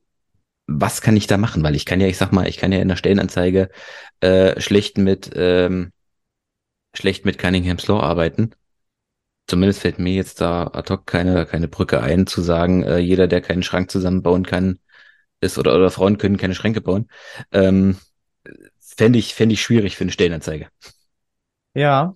Was 0.67 1.01
kann 1.01 1.15
ich 1.15 1.27
da 1.27 1.37
machen? 1.37 1.63
Weil 1.63 1.75
ich 1.75 1.85
kann 1.85 2.01
ja, 2.01 2.07
ich 2.07 2.17
sag 2.17 2.31
mal, 2.31 2.47
ich 2.47 2.57
kann 2.57 2.71
ja 2.71 2.79
in 2.79 2.87
der 2.87 2.95
Stellenanzeige 2.95 3.69
äh, 4.19 4.59
schlecht 4.59 4.97
mit 4.97 5.31
ähm, 5.35 5.91
schlecht 6.93 7.25
mit 7.25 7.37
Cunningham's 7.37 7.87
Law 7.87 8.01
arbeiten. 8.01 8.51
Zumindest 9.47 9.81
fällt 9.81 9.99
mir 9.99 10.13
jetzt 10.13 10.41
da 10.41 10.63
ad 10.73 10.91
hoc 10.91 11.05
keine, 11.05 11.45
keine 11.45 11.67
Brücke 11.67 12.01
ein, 12.01 12.25
zu 12.25 12.41
sagen, 12.41 12.81
äh, 12.83 12.97
jeder, 12.97 13.27
der 13.27 13.41
keinen 13.41 13.61
Schrank 13.61 13.91
zusammenbauen 13.91 14.43
kann, 14.43 14.79
ist 15.39 15.59
oder, 15.59 15.75
oder 15.75 15.91
Frauen 15.91 16.17
können 16.17 16.37
keine 16.37 16.55
Schränke 16.55 16.81
bauen. 16.81 17.09
Ähm, 17.51 17.97
Fände 18.79 19.19
ich, 19.19 19.35
fänd 19.35 19.51
ich 19.51 19.61
schwierig 19.61 19.97
für 19.97 20.05
eine 20.05 20.11
Stellenanzeige. 20.11 20.69
Ja, 21.73 22.13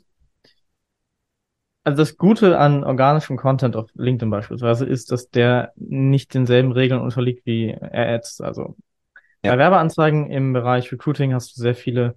also 1.83 1.97
das 1.97 2.17
Gute 2.17 2.57
an 2.57 2.83
organischem 2.83 3.37
Content 3.37 3.75
auf 3.75 3.89
LinkedIn 3.95 4.29
beispielsweise 4.29 4.85
ist, 4.85 5.11
dass 5.11 5.29
der 5.29 5.71
nicht 5.75 6.33
denselben 6.33 6.71
Regeln 6.71 7.01
unterliegt 7.01 7.45
wie 7.45 7.73
Ads. 7.73 8.41
Also 8.41 8.75
ja. 9.43 9.51
bei 9.51 9.57
Werbeanzeigen 9.57 10.29
im 10.29 10.53
Bereich 10.53 10.91
Recruiting 10.91 11.33
hast 11.33 11.55
du 11.55 11.61
sehr 11.61 11.75
viele, 11.75 12.15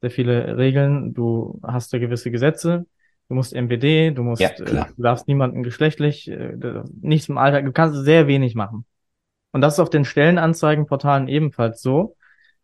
sehr 0.00 0.10
viele 0.10 0.56
Regeln. 0.56 1.14
Du 1.14 1.60
hast 1.62 1.92
da 1.92 1.98
gewisse 1.98 2.30
Gesetze. 2.30 2.86
Du 3.28 3.34
musst 3.34 3.54
MBD, 3.54 4.10
du 4.10 4.24
musst, 4.24 4.42
ja, 4.42 4.48
äh, 4.48 4.86
du 4.96 5.02
darfst 5.02 5.28
niemanden 5.28 5.62
geschlechtlich, 5.62 6.28
äh, 6.28 6.56
nichts 7.00 7.28
im 7.28 7.38
Alter, 7.38 7.62
du 7.62 7.70
kannst 7.70 8.04
sehr 8.04 8.26
wenig 8.26 8.56
machen. 8.56 8.84
Und 9.52 9.60
das 9.60 9.74
ist 9.74 9.78
auf 9.78 9.90
den 9.90 10.04
Stellenanzeigenportalen 10.04 11.28
ebenfalls 11.28 11.80
so. 11.80 12.16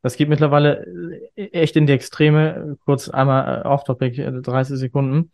Das 0.02 0.16
geht 0.16 0.28
mittlerweile 0.28 0.84
äh, 1.36 1.50
echt 1.52 1.76
in 1.76 1.86
die 1.86 1.92
Extreme. 1.92 2.76
Kurz 2.84 3.08
einmal 3.08 3.62
off-topic, 3.62 4.42
30 4.42 4.76
Sekunden 4.76 5.30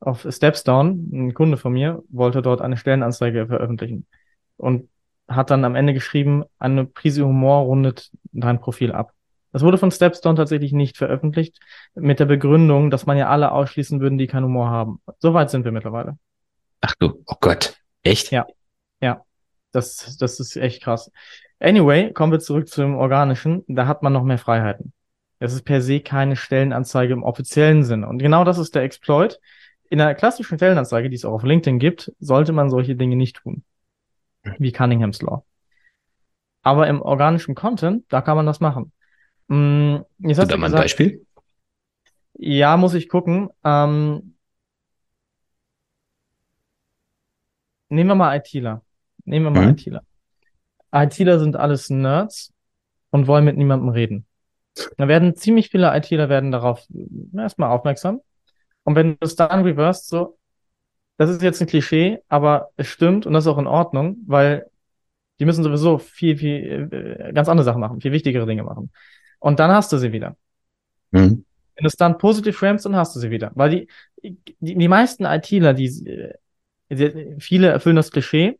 auf 0.00 0.26
Stepstone, 0.28 0.90
ein 1.12 1.34
Kunde 1.34 1.56
von 1.56 1.72
mir, 1.72 2.02
wollte 2.08 2.42
dort 2.42 2.60
eine 2.60 2.76
Stellenanzeige 2.76 3.46
veröffentlichen 3.46 4.06
und 4.56 4.88
hat 5.28 5.50
dann 5.50 5.64
am 5.64 5.74
Ende 5.74 5.94
geschrieben, 5.94 6.44
eine 6.58 6.84
Prise 6.84 7.24
Humor 7.24 7.64
rundet 7.64 8.10
dein 8.32 8.60
Profil 8.60 8.92
ab. 8.92 9.12
Das 9.52 9.62
wurde 9.62 9.78
von 9.78 9.90
Stepstone 9.90 10.36
tatsächlich 10.36 10.72
nicht 10.72 10.96
veröffentlicht, 10.96 11.60
mit 11.94 12.18
der 12.18 12.26
Begründung, 12.26 12.90
dass 12.90 13.06
man 13.06 13.16
ja 13.16 13.28
alle 13.28 13.52
ausschließen 13.52 14.00
würden, 14.00 14.18
die 14.18 14.26
keinen 14.26 14.46
Humor 14.46 14.68
haben. 14.68 15.00
Soweit 15.20 15.50
sind 15.50 15.64
wir 15.64 15.72
mittlerweile. 15.72 16.18
Ach 16.80 16.94
du, 16.98 17.22
oh 17.26 17.36
Gott, 17.40 17.76
echt? 18.02 18.30
Ja, 18.32 18.46
ja, 19.00 19.22
das, 19.72 20.16
das 20.18 20.40
ist 20.40 20.56
echt 20.56 20.82
krass. 20.82 21.10
Anyway, 21.60 22.12
kommen 22.12 22.32
wir 22.32 22.40
zurück 22.40 22.68
zum 22.68 22.96
Organischen. 22.96 23.64
Da 23.68 23.86
hat 23.86 24.02
man 24.02 24.12
noch 24.12 24.24
mehr 24.24 24.38
Freiheiten. 24.38 24.92
Es 25.38 25.52
ist 25.52 25.64
per 25.64 25.80
se 25.80 26.00
keine 26.00 26.36
Stellenanzeige 26.36 27.12
im 27.12 27.22
offiziellen 27.22 27.84
Sinne. 27.84 28.08
Und 28.08 28.18
genau 28.18 28.44
das 28.44 28.58
ist 28.58 28.74
der 28.74 28.82
Exploit. 28.82 29.40
In 29.90 30.00
einer 30.00 30.14
klassischen 30.14 30.58
Stellenanzeige, 30.58 31.10
die 31.10 31.16
es 31.16 31.24
auch 31.24 31.32
auf 31.32 31.42
LinkedIn 31.42 31.78
gibt, 31.78 32.12
sollte 32.18 32.52
man 32.52 32.70
solche 32.70 32.96
Dinge 32.96 33.16
nicht 33.16 33.36
tun. 33.36 33.64
Wie 34.58 34.72
Cunningham's 34.72 35.22
Law. 35.22 35.44
Aber 36.62 36.88
im 36.88 37.02
organischen 37.02 37.54
Content, 37.54 38.04
da 38.08 38.22
kann 38.22 38.36
man 38.36 38.46
das 38.46 38.60
machen. 38.60 38.92
Hm, 39.48 40.04
jetzt 40.18 40.38
hast 40.38 40.48
du 40.50 40.54
da 40.54 40.56
mal 40.56 40.66
ein 40.66 40.72
Beispiel? 40.72 41.26
Ja, 42.34 42.76
muss 42.76 42.94
ich 42.94 43.08
gucken. 43.08 43.50
Ähm, 43.62 44.34
nehmen 47.88 48.08
wir 48.08 48.14
mal 48.14 48.36
ITler. 48.36 48.82
Nehmen 49.24 49.46
wir 49.46 49.50
mal 49.50 49.66
mhm. 49.66 49.72
ITler. 49.72 50.02
ITler 50.92 51.38
sind 51.38 51.56
alles 51.56 51.90
Nerds 51.90 52.52
und 53.10 53.26
wollen 53.26 53.44
mit 53.44 53.56
niemandem 53.56 53.90
reden. 53.90 54.26
Da 54.96 55.06
werden 55.06 55.36
ziemlich 55.36 55.70
viele 55.70 55.94
ITler 55.96 56.28
werden 56.28 56.50
darauf 56.50 56.86
erstmal 57.36 57.70
aufmerksam 57.70 58.20
und 58.84 58.94
wenn 58.94 59.12
du 59.12 59.16
es 59.20 59.34
dann 59.34 59.62
reverst, 59.62 60.08
so, 60.08 60.38
das 61.16 61.30
ist 61.30 61.42
jetzt 61.42 61.60
ein 61.60 61.66
Klischee, 61.66 62.18
aber 62.28 62.70
es 62.76 62.88
stimmt 62.88 63.26
und 63.26 63.32
das 63.32 63.44
ist 63.44 63.48
auch 63.48 63.58
in 63.58 63.66
Ordnung, 63.66 64.18
weil 64.26 64.66
die 65.38 65.44
müssen 65.44 65.64
sowieso 65.64 65.98
viel, 65.98 66.36
viel, 66.36 66.88
äh, 66.92 67.32
ganz 67.32 67.48
andere 67.48 67.64
Sachen 67.64 67.80
machen, 67.80 68.00
viel 68.00 68.12
wichtigere 68.12 68.46
Dinge 68.46 68.62
machen. 68.62 68.90
Und 69.38 69.58
dann 69.58 69.70
hast 69.70 69.92
du 69.92 69.98
sie 69.98 70.12
wieder. 70.12 70.36
Mhm. 71.10 71.44
Wenn 71.76 71.82
du 71.82 71.86
es 71.86 71.96
dann 71.96 72.18
positiv 72.18 72.56
framest, 72.56 72.84
dann 72.86 72.96
hast 72.96 73.16
du 73.16 73.20
sie 73.20 73.30
wieder. 73.30 73.50
Weil 73.54 73.70
die, 73.70 73.88
die, 74.60 74.76
die 74.76 74.88
meisten 74.88 75.24
ITler, 75.24 75.74
die, 75.74 76.32
die, 76.90 77.36
viele 77.38 77.68
erfüllen 77.68 77.96
das 77.96 78.12
Klischee, 78.12 78.58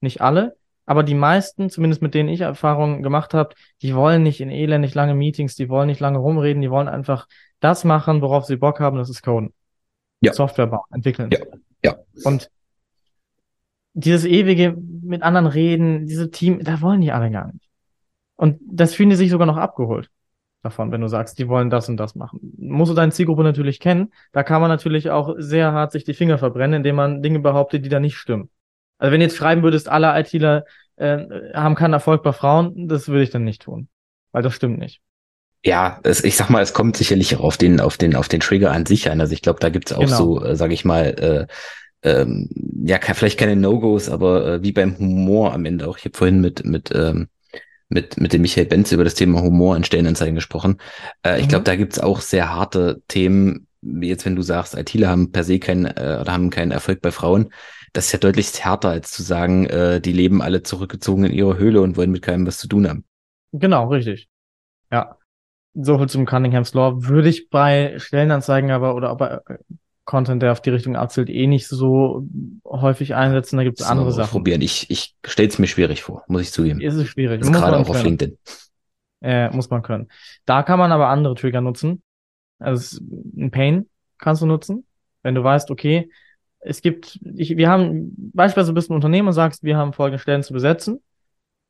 nicht 0.00 0.20
alle, 0.20 0.56
aber 0.86 1.04
die 1.04 1.14
meisten, 1.14 1.70
zumindest 1.70 2.02
mit 2.02 2.14
denen 2.14 2.28
ich 2.28 2.40
Erfahrungen 2.40 3.02
gemacht 3.02 3.34
habe, 3.34 3.54
die 3.82 3.94
wollen 3.94 4.24
nicht 4.24 4.40
in 4.40 4.50
elendig 4.50 4.94
lange 4.94 5.14
Meetings, 5.14 5.54
die 5.54 5.68
wollen 5.68 5.86
nicht 5.86 6.00
lange 6.00 6.18
rumreden, 6.18 6.62
die 6.62 6.70
wollen 6.70 6.88
einfach 6.88 7.28
das 7.60 7.84
machen, 7.84 8.22
worauf 8.22 8.44
sie 8.44 8.56
Bock 8.56 8.80
haben, 8.80 8.96
das 8.96 9.10
ist 9.10 9.22
Coden. 9.22 9.52
Ja. 10.20 10.32
Software 10.32 10.66
bauen, 10.66 10.84
entwickeln. 10.92 11.30
Ja. 11.32 11.38
ja. 11.84 11.96
Und 12.24 12.50
dieses 13.92 14.24
ewige 14.24 14.76
mit 14.76 15.22
anderen 15.22 15.46
reden, 15.46 16.06
diese 16.06 16.30
Team, 16.30 16.62
da 16.62 16.80
wollen 16.80 17.00
die 17.00 17.12
alle 17.12 17.30
gar 17.30 17.52
nicht. 17.52 17.68
Und 18.36 18.60
das 18.66 18.94
fühlen 18.94 19.10
die 19.10 19.16
sich 19.16 19.30
sogar 19.30 19.46
noch 19.46 19.56
abgeholt 19.56 20.10
davon, 20.62 20.92
wenn 20.92 21.00
du 21.00 21.08
sagst, 21.08 21.38
die 21.38 21.48
wollen 21.48 21.70
das 21.70 21.88
und 21.88 21.96
das 21.96 22.14
machen. 22.14 22.54
Musst 22.58 22.90
du 22.90 22.94
deine 22.94 23.12
Zielgruppe 23.12 23.42
natürlich 23.42 23.80
kennen. 23.80 24.12
Da 24.32 24.42
kann 24.42 24.60
man 24.60 24.68
natürlich 24.68 25.10
auch 25.10 25.34
sehr 25.38 25.72
hart 25.72 25.92
sich 25.92 26.04
die 26.04 26.12
Finger 26.12 26.36
verbrennen, 26.36 26.78
indem 26.78 26.96
man 26.96 27.22
Dinge 27.22 27.40
behauptet, 27.40 27.84
die 27.84 27.88
da 27.88 27.98
nicht 27.98 28.16
stimmen. 28.16 28.50
Also 28.98 29.12
wenn 29.12 29.20
du 29.20 29.26
jetzt 29.26 29.36
schreiben 29.36 29.62
würdest, 29.62 29.88
alle 29.88 30.18
ITler 30.20 30.64
äh, 30.96 31.54
haben 31.54 31.76
keinen 31.76 31.94
Erfolg 31.94 32.22
bei 32.22 32.32
Frauen, 32.32 32.88
das 32.88 33.08
würde 33.08 33.22
ich 33.22 33.30
dann 33.30 33.44
nicht 33.44 33.62
tun. 33.62 33.88
Weil 34.32 34.42
das 34.42 34.54
stimmt 34.54 34.78
nicht 34.78 35.00
ja, 35.64 36.00
es, 36.04 36.24
ich 36.24 36.36
sag 36.36 36.48
mal, 36.48 36.62
es 36.62 36.72
kommt 36.72 36.96
sicherlich 36.96 37.36
auch 37.36 37.40
auf 37.40 37.56
den, 37.56 37.80
auf 37.80 37.98
den, 37.98 38.16
auf 38.16 38.28
den 38.28 38.40
Trigger 38.40 38.72
an 38.72 38.86
sich 38.86 39.10
an. 39.10 39.20
Also 39.20 39.34
ich 39.34 39.42
glaube, 39.42 39.60
da 39.60 39.68
gibt's 39.68 39.92
auch 39.92 40.00
genau. 40.00 40.16
so, 40.16 40.44
äh, 40.44 40.56
sage 40.56 40.72
ich 40.72 40.84
mal, 40.84 41.48
äh, 42.02 42.08
ähm, 42.08 42.48
ja, 42.82 42.98
vielleicht 42.98 43.38
keine 43.38 43.56
No-Gos, 43.56 44.08
aber 44.08 44.46
äh, 44.46 44.62
wie 44.62 44.72
beim 44.72 44.98
Humor 44.98 45.52
am 45.52 45.66
Ende 45.66 45.86
auch. 45.86 45.98
Ich 45.98 46.06
habe 46.06 46.16
vorhin 46.16 46.40
mit, 46.40 46.64
mit, 46.64 46.90
ähm, 46.94 47.28
mit, 47.90 48.18
mit 48.18 48.32
dem 48.32 48.40
Michael 48.40 48.66
Benz 48.66 48.90
über 48.92 49.04
das 49.04 49.14
Thema 49.14 49.42
Humor 49.42 49.76
in 49.76 49.84
Stellenanzeigen 49.84 50.34
gesprochen. 50.34 50.78
Äh, 51.22 51.34
mhm. 51.34 51.40
Ich 51.42 51.48
glaube, 51.48 51.64
da 51.64 51.76
gibt's 51.76 51.98
auch 51.98 52.22
sehr 52.22 52.54
harte 52.54 53.02
Themen, 53.08 53.66
wie 53.82 54.08
jetzt, 54.08 54.24
wenn 54.24 54.36
du 54.36 54.42
sagst, 54.42 54.74
ITler 54.74 55.08
haben 55.08 55.30
per 55.30 55.44
se 55.44 55.58
keinen 55.58 55.84
äh, 55.84 56.18
oder 56.20 56.32
haben 56.32 56.48
keinen 56.48 56.70
Erfolg 56.70 57.02
bei 57.02 57.10
Frauen. 57.10 57.52
Das 57.92 58.06
ist 58.06 58.12
ja 58.12 58.18
deutlich 58.18 58.64
härter, 58.64 58.90
als 58.90 59.10
zu 59.10 59.22
sagen, 59.22 59.66
äh, 59.66 60.00
die 60.00 60.12
leben 60.12 60.40
alle 60.40 60.62
zurückgezogen 60.62 61.24
in 61.24 61.32
ihrer 61.32 61.58
Höhle 61.58 61.82
und 61.82 61.98
wollen 61.98 62.12
mit 62.12 62.22
keinem 62.22 62.46
was 62.46 62.56
zu 62.56 62.68
tun 62.68 62.88
haben. 62.88 63.04
Genau, 63.52 63.88
richtig. 63.88 64.28
Ja 64.90 65.19
so 65.74 65.98
viel 65.98 66.08
zum 66.08 66.26
Cunningham's 66.26 66.74
Law 66.74 67.04
würde 67.04 67.28
ich 67.28 67.48
bei 67.48 67.94
Stellenanzeigen 67.98 68.70
aber 68.70 68.94
oder 68.94 69.14
bei 69.14 69.40
äh, 69.46 69.58
Content, 70.04 70.42
der 70.42 70.50
auf 70.50 70.60
die 70.60 70.70
Richtung 70.70 70.96
abzielt, 70.96 71.30
eh 71.30 71.46
nicht 71.46 71.68
so 71.68 72.26
häufig 72.64 73.14
einsetzen. 73.14 73.58
Da 73.58 73.62
gibt 73.62 73.80
es 73.80 73.86
andere 73.86 74.10
Sachen. 74.10 74.30
Probieren. 74.30 74.60
Ich, 74.60 74.90
ich 74.90 75.14
stelle 75.24 75.48
es 75.48 75.58
mir 75.58 75.68
schwierig 75.68 76.02
vor, 76.02 76.24
muss 76.26 76.42
ich 76.42 76.52
zugeben. 76.52 76.80
Ist 76.80 76.96
es 76.96 77.06
schwierig. 77.06 77.40
Das 77.40 77.52
gerade 77.52 77.76
auch 77.76 77.86
können. 77.86 77.96
auf 77.96 78.02
LinkedIn. 78.02 78.38
Äh, 79.20 79.50
muss 79.50 79.70
man 79.70 79.82
können. 79.82 80.08
Da 80.46 80.62
kann 80.62 80.78
man 80.78 80.90
aber 80.90 81.08
andere 81.08 81.34
Trigger 81.34 81.60
nutzen. 81.60 82.02
Also 82.58 83.00
ein 83.36 83.50
Pain 83.50 83.88
kannst 84.18 84.42
du 84.42 84.46
nutzen, 84.46 84.84
wenn 85.22 85.34
du 85.34 85.44
weißt, 85.44 85.70
okay, 85.70 86.10
es 86.58 86.82
gibt, 86.82 87.18
ich, 87.36 87.56
wir 87.56 87.68
haben, 87.68 88.12
beispielsweise 88.34 88.72
du 88.72 88.74
bist 88.74 88.90
ein 88.90 88.94
Unternehmen 88.94 89.28
und 89.28 89.34
sagst, 89.34 89.62
wir 89.62 89.76
haben 89.76 89.92
folgende 89.92 90.18
Stellen 90.18 90.42
zu 90.42 90.52
besetzen. 90.52 91.00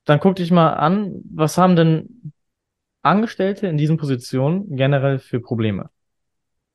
Dann 0.04 0.18
guck 0.18 0.36
dich 0.36 0.50
mal 0.50 0.70
an, 0.70 1.20
was 1.30 1.58
haben 1.58 1.76
denn 1.76 2.32
Angestellte 3.02 3.66
in 3.66 3.76
diesen 3.76 3.96
Positionen 3.96 4.76
generell 4.76 5.18
für 5.18 5.40
Probleme? 5.40 5.90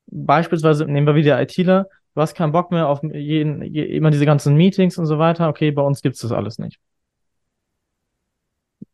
Beispielsweise 0.08 0.86
nehmen 0.86 1.08
wir 1.08 1.16
wieder 1.16 1.42
ITler, 1.42 1.88
du 2.14 2.22
hast 2.22 2.36
keinen 2.36 2.52
Bock 2.52 2.72
mehr 2.72 2.88
auf 2.88 3.04
jeden, 3.04 3.62
immer 3.62 4.12
diese 4.12 4.26
ganzen 4.26 4.56
Meetings 4.56 4.98
und 4.98 5.06
so 5.06 5.20
weiter. 5.20 5.50
Okay, 5.50 5.72
bei 5.72 5.82
uns 5.82 6.02
gibt's 6.02 6.20
das 6.20 6.32
alles 6.32 6.58
nicht. 6.58 6.80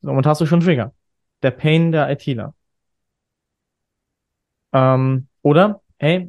Somit 0.02 0.26
hast 0.26 0.42
du 0.42 0.46
schon 0.46 0.62
Trigger. 0.62 0.94
Der 1.44 1.52
Pain 1.52 1.92
der 1.92 2.10
ITler. 2.10 2.54
Ähm, 4.74 5.28
oder, 5.42 5.82
hey, 6.00 6.28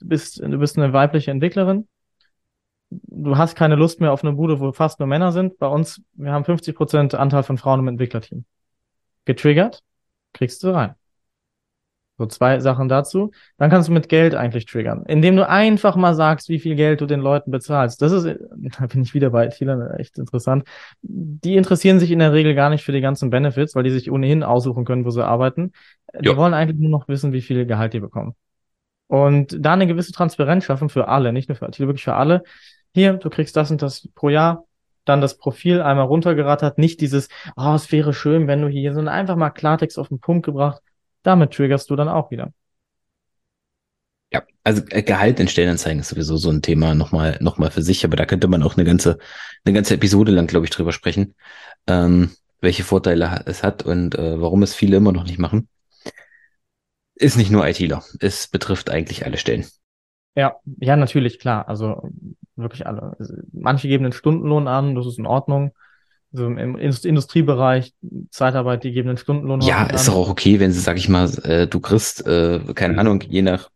du 0.00 0.08
bist, 0.08 0.40
du 0.40 0.58
bist 0.58 0.78
eine 0.78 0.92
weibliche 0.92 1.30
Entwicklerin. 1.30 1.88
Du 2.90 3.36
hast 3.36 3.56
keine 3.56 3.74
Lust 3.74 4.00
mehr 4.00 4.12
auf 4.12 4.22
eine 4.22 4.32
Bude, 4.32 4.60
wo 4.60 4.72
fast 4.72 5.00
nur 5.00 5.08
Männer 5.08 5.32
sind. 5.32 5.58
Bei 5.58 5.66
uns, 5.66 6.02
wir 6.12 6.32
haben 6.32 6.44
50% 6.44 7.16
Anteil 7.16 7.42
von 7.42 7.58
Frauen 7.58 7.80
im 7.80 7.88
Entwicklerteam. 7.88 8.44
Getriggert, 9.24 9.82
kriegst 10.36 10.62
du 10.62 10.70
rein. 10.70 10.94
So 12.18 12.24
zwei 12.26 12.60
Sachen 12.60 12.88
dazu. 12.88 13.30
Dann 13.58 13.68
kannst 13.68 13.88
du 13.88 13.92
mit 13.92 14.08
Geld 14.08 14.34
eigentlich 14.34 14.64
triggern, 14.64 15.04
indem 15.06 15.36
du 15.36 15.46
einfach 15.46 15.96
mal 15.96 16.14
sagst, 16.14 16.48
wie 16.48 16.58
viel 16.58 16.74
Geld 16.74 17.02
du 17.02 17.06
den 17.06 17.20
Leuten 17.20 17.50
bezahlst. 17.50 18.00
Das 18.00 18.12
ist, 18.12 18.24
da 18.78 18.86
bin 18.86 19.02
ich 19.02 19.12
wieder 19.12 19.30
bei 19.30 19.48
Thielern, 19.48 19.90
echt 19.98 20.18
interessant. 20.18 20.64
Die 21.02 21.56
interessieren 21.56 22.00
sich 22.00 22.10
in 22.10 22.20
der 22.20 22.32
Regel 22.32 22.54
gar 22.54 22.70
nicht 22.70 22.84
für 22.84 22.92
die 22.92 23.02
ganzen 23.02 23.28
Benefits, 23.28 23.74
weil 23.74 23.82
die 23.82 23.90
sich 23.90 24.10
ohnehin 24.10 24.42
aussuchen 24.42 24.86
können, 24.86 25.04
wo 25.04 25.10
sie 25.10 25.24
arbeiten. 25.24 25.72
Die 26.18 26.26
jo. 26.26 26.36
wollen 26.36 26.54
eigentlich 26.54 26.80
nur 26.80 26.90
noch 26.90 27.08
wissen, 27.08 27.32
wie 27.32 27.42
viel 27.42 27.66
Gehalt 27.66 27.92
die 27.92 28.00
bekommen. 28.00 28.34
Und 29.08 29.56
da 29.60 29.74
eine 29.74 29.86
gewisse 29.86 30.12
Transparenz 30.12 30.64
schaffen 30.64 30.88
für 30.88 31.08
alle, 31.08 31.32
nicht 31.32 31.48
nur 31.48 31.56
für 31.56 31.70
Thiele, 31.70 31.88
wirklich 31.88 32.04
für 32.04 32.14
alle. 32.14 32.42
Hier, 32.94 33.14
du 33.14 33.28
kriegst 33.28 33.56
das 33.56 33.70
und 33.70 33.82
das 33.82 34.08
pro 34.14 34.30
Jahr, 34.30 34.64
dann 35.06 35.20
das 35.20 35.38
Profil 35.38 35.80
einmal 35.80 36.06
runtergerattert, 36.06 36.78
nicht 36.78 37.00
dieses, 37.00 37.28
oh, 37.56 37.72
es 37.74 37.90
wäre 37.92 38.12
schön, 38.12 38.46
wenn 38.46 38.60
du 38.60 38.68
hier, 38.68 38.92
sondern 38.92 39.14
einfach 39.14 39.36
mal 39.36 39.50
Klartext 39.50 39.98
auf 39.98 40.08
den 40.08 40.20
Punkt 40.20 40.44
gebracht 40.44 40.82
damit 41.26 41.52
triggerst 41.52 41.90
du 41.90 41.96
dann 41.96 42.08
auch 42.08 42.30
wieder. 42.30 42.52
Ja, 44.32 44.42
also 44.64 44.82
äh, 44.90 45.02
Gehalt 45.02 45.40
in 45.40 45.48
Stellenanzeigen 45.48 46.00
ist 46.00 46.08
sowieso 46.08 46.36
so 46.36 46.50
ein 46.50 46.62
Thema 46.62 46.94
nochmal 46.94 47.36
noch 47.40 47.58
mal 47.58 47.70
für 47.70 47.82
sich, 47.82 48.04
aber 48.04 48.16
da 48.16 48.26
könnte 48.26 48.48
man 48.48 48.62
auch 48.62 48.76
eine 48.76 48.84
ganze, 48.84 49.18
eine 49.64 49.74
ganze 49.74 49.94
Episode 49.94 50.32
lang, 50.32 50.46
glaube 50.46 50.66
ich, 50.66 50.70
drüber 50.70 50.92
sprechen, 50.92 51.34
ähm, 51.86 52.30
welche 52.60 52.84
Vorteile 52.84 53.42
es 53.46 53.62
hat 53.62 53.82
und 53.84 54.14
äh, 54.14 54.40
warum 54.40 54.62
es 54.62 54.74
viele 54.74 54.96
immer 54.96 55.12
noch 55.12 55.24
nicht 55.24 55.38
machen. 55.38 55.68
Ist 57.14 57.36
nicht 57.36 57.50
nur 57.50 57.66
ITler, 57.66 58.04
es 58.20 58.46
betrifft 58.46 58.90
eigentlich 58.90 59.24
alle 59.24 59.38
Stellen. 59.38 59.66
Ja, 60.36 60.56
ja, 60.78 60.96
natürlich, 60.96 61.38
klar. 61.38 61.68
Also 61.68 62.10
wirklich 62.56 62.86
alle. 62.86 63.16
Manche 63.52 63.88
geben 63.88 64.04
den 64.04 64.12
Stundenlohn 64.12 64.68
an, 64.68 64.94
das 64.94 65.06
ist 65.06 65.18
in 65.18 65.26
Ordnung 65.26 65.72
so 66.36 66.46
im 66.46 66.76
Industriebereich, 66.76 67.94
Zeitarbeit, 68.30 68.84
die 68.84 68.92
geben 68.92 69.08
einen 69.08 69.18
Stundenlohn. 69.18 69.60
Ja, 69.62 69.86
ist 69.86 70.08
doch 70.08 70.14
auch 70.14 70.28
okay, 70.28 70.60
wenn 70.60 70.72
sie, 70.72 70.80
sag 70.80 70.96
ich 70.96 71.08
mal, 71.08 71.30
äh, 71.44 71.66
du 71.66 71.80
kriegst, 71.80 72.26
äh, 72.26 72.60
keine 72.74 72.94
mhm. 72.94 72.98
Ahnung, 72.98 73.20
je 73.22 73.42
nach, 73.42 73.70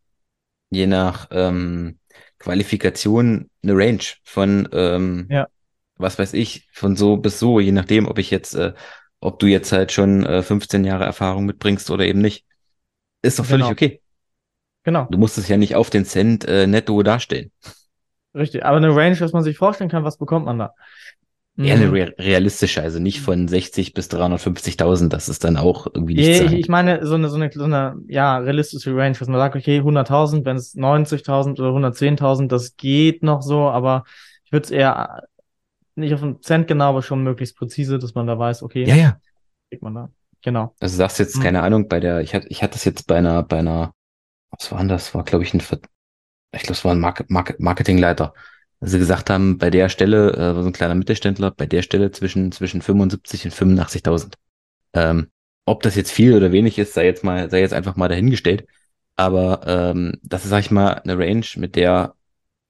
je 0.71 0.87
nach 0.87 1.29
ähm, 1.31 1.99
Qualifikation 2.39 3.51
eine 3.63 3.77
Range 3.77 4.05
von, 4.25 4.69
ähm, 4.73 5.27
ja. 5.31 5.49
was 5.97 6.19
weiß 6.19 6.35
ich, 6.35 6.69
von 6.73 6.97
so 6.97 7.17
bis 7.17 7.39
so, 7.39 7.61
je 7.61 7.73
nachdem, 7.73 8.07
ob 8.07 8.19
ich 8.19 8.31
jetzt, 8.31 8.55
äh, 8.55 8.73
ob 9.21 9.39
du 9.39 9.47
jetzt 9.47 9.73
halt 9.73 9.93
schon 9.93 10.25
äh, 10.25 10.43
15 10.43 10.85
Jahre 10.85 11.05
Erfahrung 11.05 11.47
mitbringst 11.47 11.91
oder 11.91 12.05
eben 12.05 12.21
nicht. 12.21 12.45
Ist 13.23 13.39
doch 13.39 13.45
völlig 13.45 13.65
genau. 13.65 13.73
okay. 13.73 14.01
Genau. 14.83 15.07
Du 15.11 15.19
musst 15.19 15.37
es 15.37 15.49
ja 15.49 15.59
nicht 15.59 15.75
auf 15.75 15.91
den 15.91 16.07
Cent 16.07 16.47
äh, 16.47 16.67
netto 16.67 17.03
darstellen. 17.03 17.51
Richtig, 18.35 18.65
aber 18.65 18.77
eine 18.77 18.95
Range, 18.95 19.19
was 19.21 19.33
man 19.33 19.43
sich 19.43 19.57
vorstellen 19.57 19.91
kann, 19.91 20.05
was 20.05 20.19
bekommt 20.19 20.47
man 20.47 20.59
da? 20.59 20.75
Eher 21.59 21.75
eine 21.75 21.89
mhm. 21.89 22.15
realistische, 22.19 22.81
also 22.81 23.01
nicht 23.01 23.21
von 23.21 23.47
60 23.47 23.93
bis 23.93 24.09
350.000, 24.09 25.09
das 25.09 25.29
ist 25.29 25.45
dann 25.45 25.57
auch 25.57 25.87
irgendwie 25.93 26.15
nicht 26.15 26.51
nee, 26.51 26.57
Ich 26.57 26.69
meine, 26.69 27.05
so 27.05 27.17
eine, 27.17 27.29
so 27.29 27.37
eine, 27.37 27.51
so 27.53 27.65
eine, 27.65 27.97
ja, 28.07 28.39
realistische 28.39 28.97
Range, 28.97 29.17
dass 29.19 29.29
man 29.29 29.39
sagt, 29.39 29.57
okay, 29.57 29.81
100.000, 29.81 30.45
wenn 30.45 30.57
es 30.57 30.75
90.000 30.75 31.61
oder 31.61 31.71
110.000, 31.71 32.49
das 32.49 32.77
geht 32.77 33.23
noch 33.23 33.43
so, 33.43 33.69
aber 33.69 34.05
ich 34.45 34.53
würde 34.53 34.65
es 34.65 34.71
eher 34.71 35.25
nicht 35.97 36.15
auf 36.15 36.23
einen 36.23 36.41
Cent 36.41 36.67
genau, 36.67 36.91
aber 36.91 37.03
schon 37.03 37.23
möglichst 37.23 37.57
präzise, 37.57 37.99
dass 37.99 38.15
man 38.15 38.27
da 38.27 38.39
weiß, 38.39 38.63
okay. 38.63 38.85
Ja, 38.85 38.95
ja. 38.95 39.17
Kriegt 39.69 39.83
man 39.83 39.95
da. 39.95 40.11
Genau. 40.43 40.75
Also 40.81 40.95
du 40.95 40.99
sagst 40.99 41.19
jetzt, 41.19 41.37
mhm. 41.37 41.43
keine 41.43 41.63
Ahnung, 41.63 41.89
bei 41.89 42.01
der, 42.01 42.21
ich 42.21 42.35
hatte, 42.35 42.49
ich 42.49 42.63
hatte 42.63 42.75
das 42.75 42.85
jetzt 42.85 43.07
bei 43.07 43.17
einer, 43.17 43.43
bei 43.43 43.59
einer, 43.59 43.93
was 44.51 44.73
war 44.73 44.79
denn 44.79 44.89
das? 44.89 45.15
War, 45.15 45.25
glaube 45.25 45.45
ich, 45.45 45.53
ein, 45.53 45.63
ich 46.53 46.63
glaube, 46.63 46.73
es 46.73 46.85
war 46.85 46.93
ein 46.93 47.01
Market, 47.01 47.31
Market, 47.31 47.61
Marketingleiter 47.61 48.35
sie 48.81 48.99
gesagt 48.99 49.31
haben, 49.31 49.59
bei 49.59 49.71
der 49.71 49.89
Stelle, 49.89 50.33
äh, 50.33 50.55
so 50.55 50.67
ein 50.67 50.73
kleiner 50.73 50.95
Mittelständler, 50.95 51.51
bei 51.51 51.67
der 51.67 51.83
Stelle 51.83 52.11
zwischen, 52.13 52.51
zwischen 52.53 52.83
75 52.83 53.45
und 53.45 53.53
85.000. 53.53 54.35
Ähm, 54.95 55.31
ob 55.67 55.83
das 55.83 55.95
jetzt 55.95 56.11
viel 56.11 56.35
oder 56.35 56.53
wenig 56.53 56.79
ist, 56.79 56.95
sei 56.95 57.05
jetzt 57.05 57.23
mal, 57.23 57.51
sei 57.51 57.61
jetzt 57.61 57.75
einfach 57.75 57.97
mal 57.97 58.09
dahingestellt. 58.09 58.67
Aber 59.17 59.61
ähm, 59.67 60.19
das 60.23 60.45
ist, 60.45 60.51
sag 60.51 60.61
ich 60.61 60.71
mal, 60.71 60.95
eine 60.95 61.19
Range, 61.19 61.45
mit 61.57 61.77
der, 61.77 62.15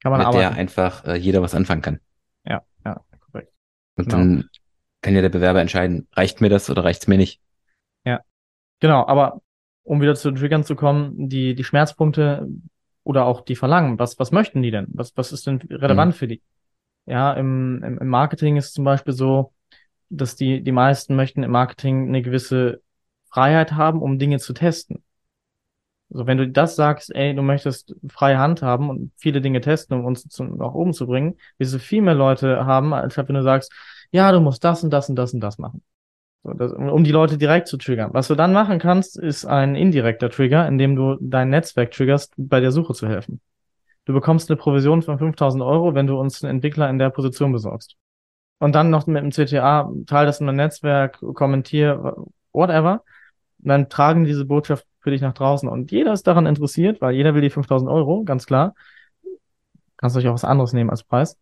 mit 0.02 0.12
arbeiten. 0.12 0.38
der 0.38 0.52
einfach 0.52 1.04
äh, 1.04 1.14
jeder 1.14 1.42
was 1.42 1.54
anfangen 1.54 1.82
kann. 1.82 2.00
Ja, 2.44 2.62
ja, 2.84 3.00
korrekt. 3.20 3.52
Und 3.96 4.06
genau. 4.06 4.18
dann 4.18 4.48
kann 5.02 5.14
ja 5.14 5.22
der 5.22 5.28
Bewerber 5.28 5.60
entscheiden, 5.60 6.08
reicht 6.12 6.40
mir 6.40 6.48
das 6.48 6.68
oder 6.68 6.84
reicht's 6.84 7.06
mir 7.06 7.18
nicht. 7.18 7.40
Ja, 8.04 8.20
genau. 8.80 9.06
Aber 9.06 9.40
um 9.84 10.00
wieder 10.00 10.16
zu 10.16 10.32
Triggern 10.32 10.64
zu 10.64 10.74
kommen, 10.74 11.28
die, 11.28 11.54
die 11.54 11.64
Schmerzpunkte 11.64 12.48
oder 13.04 13.24
auch 13.26 13.42
die 13.42 13.56
verlangen. 13.56 13.98
Was, 13.98 14.18
was 14.18 14.32
möchten 14.32 14.62
die 14.62 14.70
denn? 14.70 14.86
Was, 14.92 15.16
was 15.16 15.32
ist 15.32 15.46
denn 15.46 15.58
relevant 15.70 16.14
mhm. 16.14 16.18
für 16.18 16.28
die? 16.28 16.42
Ja, 17.06 17.32
im, 17.32 17.82
im, 17.82 17.98
im 17.98 18.08
Marketing 18.08 18.56
ist 18.56 18.66
es 18.66 18.72
zum 18.72 18.84
Beispiel 18.84 19.14
so, 19.14 19.52
dass 20.10 20.36
die, 20.36 20.62
die 20.62 20.72
meisten 20.72 21.16
möchten 21.16 21.42
im 21.42 21.50
Marketing 21.50 22.08
eine 22.08 22.22
gewisse 22.22 22.82
Freiheit 23.30 23.72
haben, 23.72 24.02
um 24.02 24.18
Dinge 24.18 24.38
zu 24.38 24.52
testen. 24.52 25.02
Also 26.10 26.26
wenn 26.26 26.38
du 26.38 26.48
das 26.48 26.74
sagst, 26.74 27.14
ey, 27.14 27.34
du 27.34 27.42
möchtest 27.42 27.94
freie 28.08 28.38
Hand 28.38 28.62
haben 28.62 28.90
und 28.90 29.12
viele 29.16 29.40
Dinge 29.40 29.60
testen, 29.60 29.98
um 29.98 30.04
uns 30.04 30.24
zu, 30.28 30.42
nach 30.42 30.74
oben 30.74 30.92
zu 30.92 31.06
bringen, 31.06 31.38
wirst 31.58 31.72
du 31.72 31.78
viel 31.78 32.02
mehr 32.02 32.14
Leute 32.14 32.66
haben, 32.66 32.92
als 32.92 33.16
wenn 33.16 33.26
du 33.26 33.42
sagst, 33.44 33.72
ja, 34.10 34.32
du 34.32 34.40
musst 34.40 34.64
das 34.64 34.82
und 34.82 34.90
das 34.90 35.08
und 35.08 35.14
das 35.14 35.32
und 35.34 35.40
das 35.40 35.58
machen. 35.58 35.82
So, 36.42 36.54
das, 36.54 36.72
um 36.72 37.04
die 37.04 37.12
Leute 37.12 37.36
direkt 37.36 37.68
zu 37.68 37.76
triggern. 37.76 38.10
Was 38.12 38.28
du 38.28 38.34
dann 38.34 38.52
machen 38.52 38.78
kannst, 38.78 39.18
ist 39.18 39.44
ein 39.44 39.74
indirekter 39.74 40.30
Trigger, 40.30 40.66
indem 40.66 40.96
du 40.96 41.16
dein 41.20 41.50
Netzwerk 41.50 41.90
triggerst, 41.90 42.32
bei 42.36 42.60
der 42.60 42.72
Suche 42.72 42.94
zu 42.94 43.08
helfen. 43.08 43.40
Du 44.06 44.14
bekommst 44.14 44.50
eine 44.50 44.56
Provision 44.56 45.02
von 45.02 45.18
5000 45.18 45.62
Euro, 45.62 45.94
wenn 45.94 46.06
du 46.06 46.18
uns 46.18 46.42
einen 46.42 46.56
Entwickler 46.56 46.88
in 46.88 46.98
der 46.98 47.10
Position 47.10 47.52
besorgst. 47.52 47.96
Und 48.58 48.74
dann 48.74 48.90
noch 48.90 49.06
mit 49.06 49.22
dem 49.22 49.30
CTA, 49.30 49.90
teil 50.06 50.26
das 50.26 50.40
in 50.40 50.46
dein 50.46 50.56
Netzwerk, 50.56 51.18
kommentier, 51.34 52.14
whatever. 52.52 53.04
Und 53.62 53.68
dann 53.68 53.88
tragen 53.88 54.24
diese 54.24 54.46
Botschaft 54.46 54.86
für 55.00 55.10
dich 55.10 55.20
nach 55.20 55.34
draußen. 55.34 55.68
Und 55.68 55.92
jeder 55.92 56.12
ist 56.12 56.26
daran 56.26 56.46
interessiert, 56.46 57.00
weil 57.00 57.14
jeder 57.14 57.34
will 57.34 57.42
die 57.42 57.50
5000 57.50 57.90
Euro, 57.90 58.24
ganz 58.24 58.46
klar. 58.46 58.74
Kannst 59.96 60.16
euch 60.16 60.28
auch 60.28 60.34
was 60.34 60.44
anderes 60.44 60.72
nehmen 60.72 60.90
als 60.90 61.04
Preis, 61.04 61.38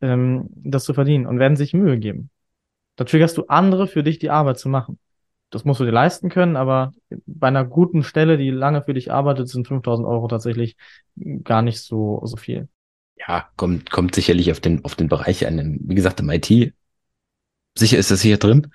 ähm, 0.00 0.48
das 0.54 0.84
zu 0.84 0.94
verdienen 0.94 1.26
und 1.26 1.38
werden 1.38 1.56
sich 1.56 1.74
Mühe 1.74 1.98
geben. 1.98 2.30
Da 2.96 3.04
triggerst 3.04 3.36
du 3.36 3.46
andere 3.46 3.86
für 3.86 4.02
dich 4.02 4.18
die 4.18 4.30
Arbeit 4.30 4.58
zu 4.58 4.68
machen. 4.68 4.98
Das 5.50 5.64
musst 5.64 5.80
du 5.80 5.84
dir 5.84 5.90
leisten 5.90 6.28
können, 6.28 6.56
aber 6.56 6.92
bei 7.26 7.48
einer 7.48 7.64
guten 7.64 8.04
Stelle, 8.04 8.38
die 8.38 8.50
lange 8.50 8.82
für 8.82 8.94
dich 8.94 9.10
arbeitet, 9.10 9.48
sind 9.48 9.66
5000 9.66 10.06
Euro 10.06 10.28
tatsächlich 10.28 10.76
gar 11.42 11.62
nicht 11.62 11.80
so, 11.80 12.20
so 12.24 12.36
viel. 12.36 12.68
Ja, 13.16 13.48
kommt, 13.56 13.90
kommt 13.90 14.14
sicherlich 14.14 14.52
auf 14.52 14.60
den, 14.60 14.84
auf 14.84 14.94
den 14.94 15.08
Bereich 15.08 15.46
an. 15.46 15.78
Wie 15.82 15.94
gesagt, 15.94 16.20
im 16.20 16.30
IT, 16.30 16.72
sicher 17.76 17.98
ist 17.98 18.10
das 18.10 18.22
hier 18.22 18.38
drin. 18.38 18.68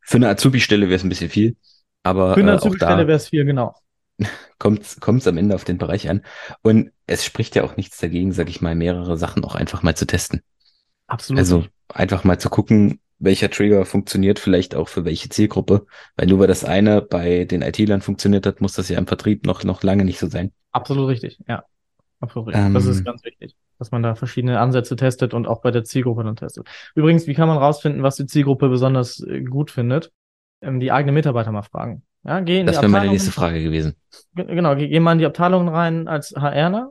Für 0.00 0.16
eine 0.16 0.28
Azubi-Stelle 0.28 0.88
wäre 0.88 0.96
es 0.96 1.04
ein 1.04 1.08
bisschen 1.08 1.30
viel, 1.30 1.56
aber 2.02 2.34
für 2.34 2.40
eine 2.40 2.52
äh, 2.52 2.54
Azubi-Stelle 2.54 3.06
wäre 3.06 3.16
es 3.16 3.28
viel, 3.28 3.44
genau. 3.44 3.74
Kommt 4.58 4.82
es 4.82 5.28
am 5.28 5.36
Ende 5.36 5.54
auf 5.54 5.64
den 5.64 5.78
Bereich 5.78 6.08
an. 6.08 6.22
Und 6.62 6.90
es 7.06 7.24
spricht 7.24 7.54
ja 7.54 7.62
auch 7.62 7.76
nichts 7.76 7.98
dagegen, 7.98 8.32
sag 8.32 8.48
ich 8.48 8.60
mal, 8.60 8.74
mehrere 8.74 9.16
Sachen 9.16 9.44
auch 9.44 9.54
einfach 9.54 9.82
mal 9.82 9.96
zu 9.96 10.06
testen. 10.06 10.42
Absolut. 11.06 11.38
Also 11.38 11.66
einfach 11.88 12.24
mal 12.24 12.38
zu 12.38 12.50
gucken, 12.50 13.00
welcher 13.18 13.50
Trigger 13.50 13.84
funktioniert 13.84 14.38
vielleicht 14.38 14.74
auch 14.74 14.88
für 14.88 15.04
welche 15.04 15.28
Zielgruppe. 15.28 15.86
Weil 16.16 16.26
nur 16.26 16.38
weil 16.38 16.46
das 16.46 16.64
eine 16.64 17.02
bei 17.02 17.44
den 17.44 17.62
IT-Lern 17.62 18.02
funktioniert 18.02 18.46
hat, 18.46 18.60
muss 18.60 18.74
das 18.74 18.88
ja 18.88 18.98
im 18.98 19.06
Vertrieb 19.06 19.46
noch, 19.46 19.64
noch 19.64 19.82
lange 19.82 20.04
nicht 20.04 20.18
so 20.18 20.26
sein. 20.26 20.52
Absolut 20.72 21.08
richtig, 21.08 21.38
ja. 21.48 21.64
Absolut 22.20 22.48
richtig. 22.48 22.64
Ähm, 22.64 22.74
das 22.74 22.86
ist 22.86 22.98
ähm. 22.98 23.04
ganz 23.04 23.24
wichtig, 23.24 23.56
dass 23.78 23.90
man 23.90 24.02
da 24.02 24.14
verschiedene 24.14 24.58
Ansätze 24.58 24.96
testet 24.96 25.34
und 25.34 25.46
auch 25.46 25.60
bei 25.60 25.70
der 25.70 25.84
Zielgruppe 25.84 26.24
dann 26.24 26.36
testet. 26.36 26.66
Übrigens, 26.94 27.26
wie 27.26 27.34
kann 27.34 27.48
man 27.48 27.58
rausfinden, 27.58 28.02
was 28.02 28.16
die 28.16 28.26
Zielgruppe 28.26 28.68
besonders 28.68 29.20
äh, 29.20 29.42
gut 29.42 29.70
findet? 29.70 30.12
Ähm, 30.62 30.80
die 30.80 30.92
eigenen 30.92 31.14
Mitarbeiter 31.14 31.52
mal 31.52 31.62
fragen. 31.62 32.02
Ja, 32.24 32.40
geh 32.40 32.60
in 32.60 32.66
das 32.66 32.76
wäre 32.76 32.88
meine 32.88 33.10
nächste 33.10 33.30
Frage 33.30 33.62
gewesen. 33.62 33.94
Genau, 34.34 34.74
geh, 34.74 34.88
geh 34.88 34.98
mal 34.98 35.12
in 35.12 35.18
die 35.18 35.26
Abteilungen 35.26 35.68
rein 35.68 36.08
als 36.08 36.34
HRler. 36.36 36.90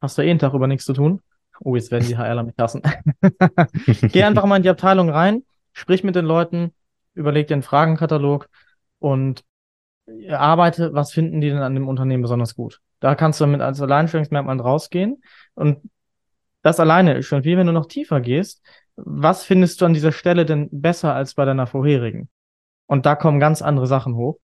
Hast 0.00 0.18
du 0.18 0.22
eh 0.22 0.30
einen 0.30 0.38
Tag 0.38 0.54
über 0.54 0.66
nichts 0.66 0.86
zu 0.86 0.92
tun. 0.92 1.20
Oh, 1.60 1.76
jetzt 1.76 1.90
werden 1.90 2.06
die 2.06 2.16
HRler 2.16 2.42
mich 2.42 2.54
hassen. 2.58 2.82
Geh 4.02 4.24
einfach 4.24 4.46
mal 4.46 4.56
in 4.56 4.62
die 4.62 4.70
Abteilung 4.70 5.10
rein, 5.10 5.44
sprich 5.72 6.02
mit 6.02 6.16
den 6.16 6.24
Leuten, 6.24 6.72
überleg 7.14 7.46
den 7.46 7.62
Fragenkatalog 7.62 8.48
und 8.98 9.44
arbeite, 10.30 10.92
was 10.94 11.12
finden 11.12 11.40
die 11.40 11.50
denn 11.50 11.58
an 11.58 11.74
dem 11.74 11.88
Unternehmen 11.88 12.22
besonders 12.22 12.54
gut. 12.54 12.80
Da 13.00 13.14
kannst 13.14 13.40
du 13.40 13.46
mit 13.46 13.60
als 13.60 13.80
Alleinstellungsmerkmal 13.80 14.60
rausgehen 14.60 15.22
und 15.54 15.80
das 16.62 16.80
alleine 16.80 17.14
ist 17.14 17.26
schon 17.26 17.42
viel, 17.42 17.56
wenn 17.56 17.66
du 17.66 17.72
noch 17.72 17.86
tiefer 17.86 18.20
gehst. 18.20 18.62
Was 18.96 19.44
findest 19.44 19.80
du 19.80 19.86
an 19.86 19.94
dieser 19.94 20.12
Stelle 20.12 20.44
denn 20.44 20.68
besser 20.70 21.14
als 21.14 21.34
bei 21.34 21.44
deiner 21.44 21.66
vorherigen? 21.66 22.28
Und 22.86 23.06
da 23.06 23.14
kommen 23.14 23.40
ganz 23.40 23.62
andere 23.62 23.86
Sachen 23.86 24.14
hoch. 24.14 24.38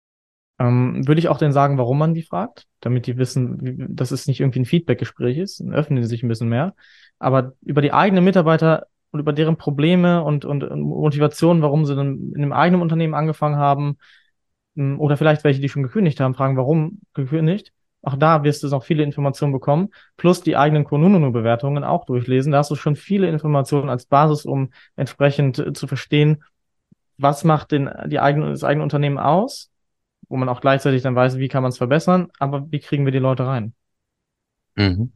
Ähm, 0.59 1.07
würde 1.07 1.19
ich 1.19 1.29
auch 1.29 1.39
denen 1.39 1.53
sagen, 1.53 1.79
warum 1.79 1.97
man 1.97 2.13
die 2.13 2.21
fragt, 2.21 2.67
damit 2.81 3.07
die 3.07 3.17
wissen, 3.17 3.87
dass 3.95 4.11
es 4.11 4.27
nicht 4.27 4.41
irgendwie 4.41 4.59
ein 4.59 4.65
Feedback-Gespräch 4.65 5.37
ist, 5.39 5.59
dann 5.59 5.73
öffnen 5.73 6.03
sie 6.03 6.09
sich 6.09 6.21
ein 6.21 6.27
bisschen 6.27 6.49
mehr. 6.49 6.75
Aber 7.19 7.53
über 7.61 7.81
die 7.81 7.93
eigenen 7.93 8.23
Mitarbeiter 8.23 8.87
und 9.11 9.19
über 9.19 9.33
deren 9.33 9.57
Probleme 9.57 10.23
und, 10.23 10.45
und, 10.45 10.69
Motivationen, 10.75 11.61
warum 11.61 11.85
sie 11.85 11.93
in 11.93 12.33
einem 12.35 12.53
eigenen 12.53 12.81
Unternehmen 12.81 13.13
angefangen 13.13 13.57
haben, 13.57 13.97
hm, 14.75 14.99
oder 14.99 15.17
vielleicht 15.17 15.43
welche, 15.43 15.61
die 15.61 15.69
schon 15.69 15.83
gekündigt 15.83 16.19
haben, 16.19 16.33
fragen, 16.33 16.57
warum 16.57 17.01
gekündigt. 17.13 17.73
Auch 18.01 18.17
da 18.17 18.43
wirst 18.43 18.63
du 18.63 18.67
noch 18.67 18.83
viele 18.83 19.03
Informationen 19.03 19.53
bekommen, 19.53 19.89
plus 20.17 20.41
die 20.41 20.57
eigenen 20.57 20.83
Konunu-Bewertungen 20.83 21.85
auch 21.85 22.05
durchlesen. 22.05 22.51
Da 22.51 22.57
hast 22.57 22.71
du 22.71 22.75
schon 22.75 22.97
viele 22.97 23.29
Informationen 23.29 23.89
als 23.89 24.05
Basis, 24.05 24.45
um 24.45 24.71
entsprechend 24.97 25.59
äh, 25.59 25.73
zu 25.73 25.87
verstehen, 25.87 26.43
was 27.17 27.45
macht 27.45 27.71
den, 27.71 27.89
die 28.07 28.19
eigene, 28.19 28.49
das 28.49 28.63
eigene 28.63 28.83
Unternehmen 28.83 29.19
aus, 29.19 29.71
wo 30.27 30.35
man 30.35 30.49
auch 30.49 30.59
gleichzeitig 30.59 31.01
dann 31.01 31.15
weiß, 31.15 31.37
wie 31.37 31.47
kann 31.47 31.63
man 31.63 31.69
es 31.69 31.77
verbessern, 31.77 32.29
aber 32.39 32.69
wie 32.71 32.79
kriegen 32.79 33.05
wir 33.05 33.11
die 33.13 33.19
Leute 33.19 33.45
rein? 33.45 33.73
Mhm. 34.75 35.13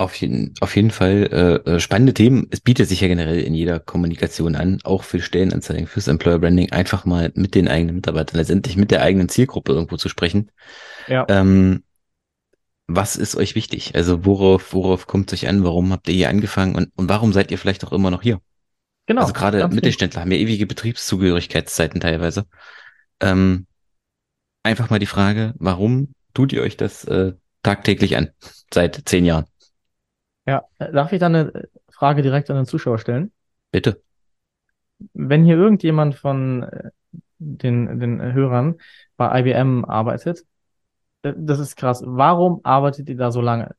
Auf 0.00 0.14
jeden, 0.14 0.54
auf 0.60 0.76
jeden 0.76 0.90
Fall 0.90 1.28
äh, 1.66 1.72
äh, 1.72 1.78
spannende 1.78 2.14
Themen. 2.14 2.46
Es 2.50 2.62
bietet 2.62 2.88
sich 2.88 3.02
ja 3.02 3.08
generell 3.08 3.38
in 3.38 3.52
jeder 3.52 3.78
Kommunikation 3.78 4.56
an, 4.56 4.78
auch 4.82 5.04
für 5.04 5.20
Stellenanzeigen, 5.20 5.86
fürs 5.86 6.08
Employer 6.08 6.38
Branding, 6.38 6.72
einfach 6.72 7.04
mal 7.04 7.30
mit 7.34 7.54
den 7.54 7.68
eigenen 7.68 7.96
Mitarbeitern, 7.96 8.38
letztendlich 8.38 8.78
mit 8.78 8.90
der 8.90 9.02
eigenen 9.02 9.28
Zielgruppe 9.28 9.72
irgendwo 9.72 9.98
zu 9.98 10.08
sprechen. 10.08 10.52
Ja. 11.06 11.26
Ähm, 11.28 11.82
was 12.86 13.16
ist 13.16 13.36
euch 13.36 13.54
wichtig? 13.54 13.94
Also 13.94 14.24
worauf, 14.24 14.72
worauf 14.72 15.06
kommt 15.06 15.30
es 15.30 15.42
euch 15.42 15.50
an? 15.50 15.64
Warum 15.64 15.92
habt 15.92 16.08
ihr 16.08 16.14
hier 16.14 16.30
angefangen 16.30 16.76
und, 16.76 16.88
und 16.96 17.10
warum 17.10 17.34
seid 17.34 17.50
ihr 17.50 17.58
vielleicht 17.58 17.84
auch 17.84 17.92
immer 17.92 18.10
noch 18.10 18.22
hier? 18.22 18.40
Genau. 19.04 19.20
Also 19.20 19.34
gerade 19.34 19.68
Mittelständler 19.68 20.22
haben 20.22 20.32
ja 20.32 20.38
ewige 20.38 20.66
Betriebszugehörigkeitszeiten 20.66 22.00
teilweise. 22.00 22.46
Ähm, 23.20 23.66
einfach 24.62 24.88
mal 24.88 24.98
die 24.98 25.04
Frage, 25.04 25.52
warum 25.58 26.14
tut 26.32 26.54
ihr 26.54 26.62
euch 26.62 26.78
das 26.78 27.04
äh, 27.04 27.34
tagtäglich 27.62 28.16
an? 28.16 28.30
Seit 28.72 29.02
zehn 29.04 29.26
Jahren. 29.26 29.44
Ja, 30.50 30.64
darf 30.80 31.12
ich 31.12 31.20
da 31.20 31.26
eine 31.26 31.68
Frage 31.90 32.22
direkt 32.22 32.50
an 32.50 32.56
den 32.56 32.66
Zuschauer 32.66 32.98
stellen? 32.98 33.30
Bitte. 33.70 34.02
Wenn 35.12 35.44
hier 35.44 35.56
irgendjemand 35.56 36.16
von 36.16 36.64
äh, 36.64 36.90
den, 37.38 38.00
den 38.00 38.20
Hörern 38.32 38.74
bei 39.16 39.38
IBM 39.38 39.84
arbeitet, 39.84 40.44
äh, 41.22 41.34
das 41.36 41.60
ist 41.60 41.76
krass. 41.76 42.02
Warum 42.04 42.62
arbeitet 42.64 43.08
ihr 43.08 43.16
da 43.16 43.30
so 43.30 43.40
lange? 43.40 43.76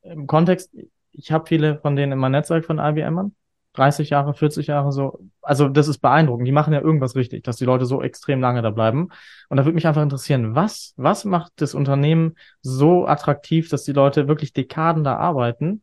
Im 0.00 0.26
Kontext, 0.26 0.74
ich 1.10 1.30
habe 1.30 1.46
viele 1.46 1.78
von 1.78 1.94
denen 1.94 2.12
in 2.12 2.18
meinem 2.18 2.32
Netzwerk 2.32 2.64
von 2.64 2.78
IBMern. 2.78 3.34
30 3.74 4.10
Jahre, 4.10 4.34
40 4.34 4.66
Jahre 4.66 4.92
so. 4.92 5.18
Also 5.40 5.68
das 5.68 5.88
ist 5.88 5.98
beeindruckend. 5.98 6.46
Die 6.46 6.52
machen 6.52 6.72
ja 6.72 6.80
irgendwas 6.80 7.16
richtig, 7.16 7.44
dass 7.44 7.56
die 7.56 7.64
Leute 7.64 7.86
so 7.86 8.02
extrem 8.02 8.40
lange 8.40 8.62
da 8.62 8.70
bleiben. 8.70 9.08
Und 9.48 9.56
da 9.56 9.64
würde 9.64 9.74
mich 9.74 9.86
einfach 9.86 10.02
interessieren, 10.02 10.54
was, 10.54 10.94
was 10.96 11.24
macht 11.24 11.52
das 11.56 11.74
Unternehmen 11.74 12.36
so 12.60 13.06
attraktiv, 13.06 13.68
dass 13.68 13.84
die 13.84 13.92
Leute 13.92 14.28
wirklich 14.28 14.52
Dekaden 14.52 15.04
da 15.04 15.16
arbeiten? 15.16 15.82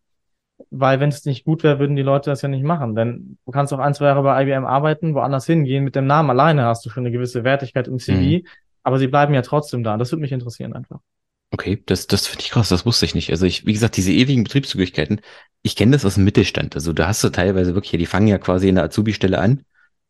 Weil 0.71 0.99
wenn 0.99 1.09
es 1.09 1.25
nicht 1.25 1.45
gut 1.45 1.63
wäre, 1.63 1.79
würden 1.79 1.95
die 1.95 2.01
Leute 2.01 2.29
das 2.29 2.41
ja 2.41 2.49
nicht 2.49 2.63
machen. 2.63 2.95
Denn 2.95 3.37
du 3.45 3.51
kannst 3.51 3.73
auch 3.73 3.79
ein, 3.79 3.93
zwei 3.93 4.05
Jahre 4.07 4.23
bei 4.23 4.43
IBM 4.43 4.65
arbeiten, 4.65 5.15
woanders 5.15 5.45
hingehen. 5.45 5.83
Mit 5.83 5.95
dem 5.95 6.05
Namen 6.05 6.29
alleine 6.29 6.65
hast 6.65 6.85
du 6.85 6.89
schon 6.89 7.05
eine 7.05 7.11
gewisse 7.11 7.43
Wertigkeit 7.43 7.87
im 7.87 7.97
CV. 7.97 8.43
Mhm. 8.43 8.47
Aber 8.83 8.99
sie 8.99 9.07
bleiben 9.07 9.33
ja 9.33 9.41
trotzdem 9.41 9.83
da. 9.83 9.97
Das 9.97 10.11
würde 10.11 10.21
mich 10.21 10.31
interessieren 10.31 10.73
einfach. 10.73 10.99
Okay, 11.51 11.81
das, 11.85 12.05
das 12.07 12.27
finde 12.27 12.43
ich 12.43 12.51
krass, 12.51 12.69
das 12.69 12.85
wusste 12.85 13.05
ich 13.05 13.15
nicht. 13.15 13.31
Also 13.31 13.45
ich, 13.45 13.65
wie 13.65 13.73
gesagt, 13.73 13.97
diese 13.97 14.11
ewigen 14.11 14.43
Betriebszugehörigkeiten, 14.43 15.21
ich 15.63 15.75
kenne 15.75 15.93
das 15.93 16.05
aus 16.05 16.15
dem 16.15 16.23
Mittelstand. 16.23 16.75
Also 16.75 16.93
da 16.93 17.07
hast 17.07 17.23
du 17.23 17.29
teilweise 17.29 17.73
wirklich, 17.73 17.99
die 17.99 18.05
fangen 18.05 18.27
ja 18.27 18.37
quasi 18.37 18.69
in 18.69 18.75
der 18.75 18.83
Azubi-Stelle 18.83 19.39
an 19.39 19.63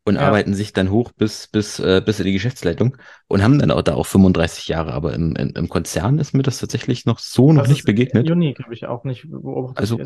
und 0.04 0.16
ja. 0.16 0.22
arbeiten 0.22 0.54
sich 0.54 0.74
dann 0.74 0.92
hoch 0.92 1.12
bis, 1.14 1.48
bis, 1.48 1.80
äh, 1.80 2.02
bis 2.06 2.20
in 2.20 2.26
die 2.26 2.34
Geschäftsleitung 2.34 2.98
und 3.28 3.42
haben 3.42 3.58
dann 3.58 3.72
auch 3.72 3.82
da 3.82 3.96
auch 3.96 4.06
35 4.06 4.68
Jahre. 4.68 4.92
Aber 4.92 5.14
im, 5.14 5.36
im, 5.36 5.50
im 5.56 5.70
Konzern 5.70 6.20
ist 6.20 6.34
mir 6.34 6.44
das 6.44 6.60
tatsächlich 6.60 7.06
noch 7.06 7.20
so 7.20 7.54
noch 7.54 7.68
nicht 7.68 7.86
begegnet. 7.86 8.30
Unique 8.30 8.60
habe 8.64 8.74
ich 8.74 8.86
auch 8.86 9.06
nicht 9.06 9.30
beobachtet. 9.30 9.80
Also 9.80 9.98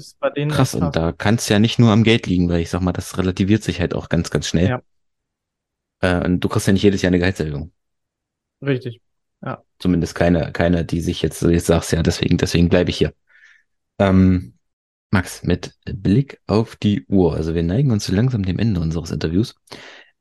krass, 0.50 0.76
und 0.76 0.96
da 0.96 1.14
kann 1.14 1.36
es 1.36 1.50
ja 1.50 1.58
nicht 1.58 1.80
nur 1.80 1.92
am 1.92 2.04
Geld 2.04 2.28
liegen, 2.28 2.50
weil 2.50 2.62
ich 2.62 2.70
sag 2.70 2.82
mal, 2.82 2.92
das 2.92 3.18
relativiert 3.18 3.64
sich 3.64 3.80
halt 3.80 3.96
auch 3.96 4.10
ganz, 4.10 4.30
ganz 4.30 4.48
schnell. 4.48 4.70
Ja. 4.70 4.82
Äh, 6.02 6.26
und 6.26 6.42
du 6.42 6.50
kriegst 6.50 6.68
ja 6.68 6.74
nicht 6.74 6.84
jedes 6.84 7.02
Jahr 7.02 7.10
eine 7.10 7.20
Gehaltserhöhung. 7.20 7.72
Richtig. 8.62 9.02
Ja. 9.44 9.64
Zumindest 9.80 10.16
keine, 10.16 10.52
keine, 10.52 10.86
die 10.86 11.02
sich 11.02 11.22
jetzt, 11.22 11.42
jetzt 11.42 11.68
sagst, 11.68 11.92
ja, 11.92 12.02
deswegen, 12.04 12.38
deswegen 12.38 12.70
bleibe 12.70 12.90
ich 12.90 12.98
hier. 12.98 13.14
Ähm, 14.00 14.54
Max, 15.12 15.44
mit 15.44 15.76
Blick 15.86 16.40
auf 16.48 16.76
die 16.76 17.06
Uhr, 17.08 17.36
also 17.36 17.54
wir 17.54 17.64
neigen 17.64 17.92
uns 17.92 18.08
langsam 18.08 18.44
dem 18.44 18.58
Ende 18.58 18.80
unseres 18.80 19.12
Interviews. 19.12 19.56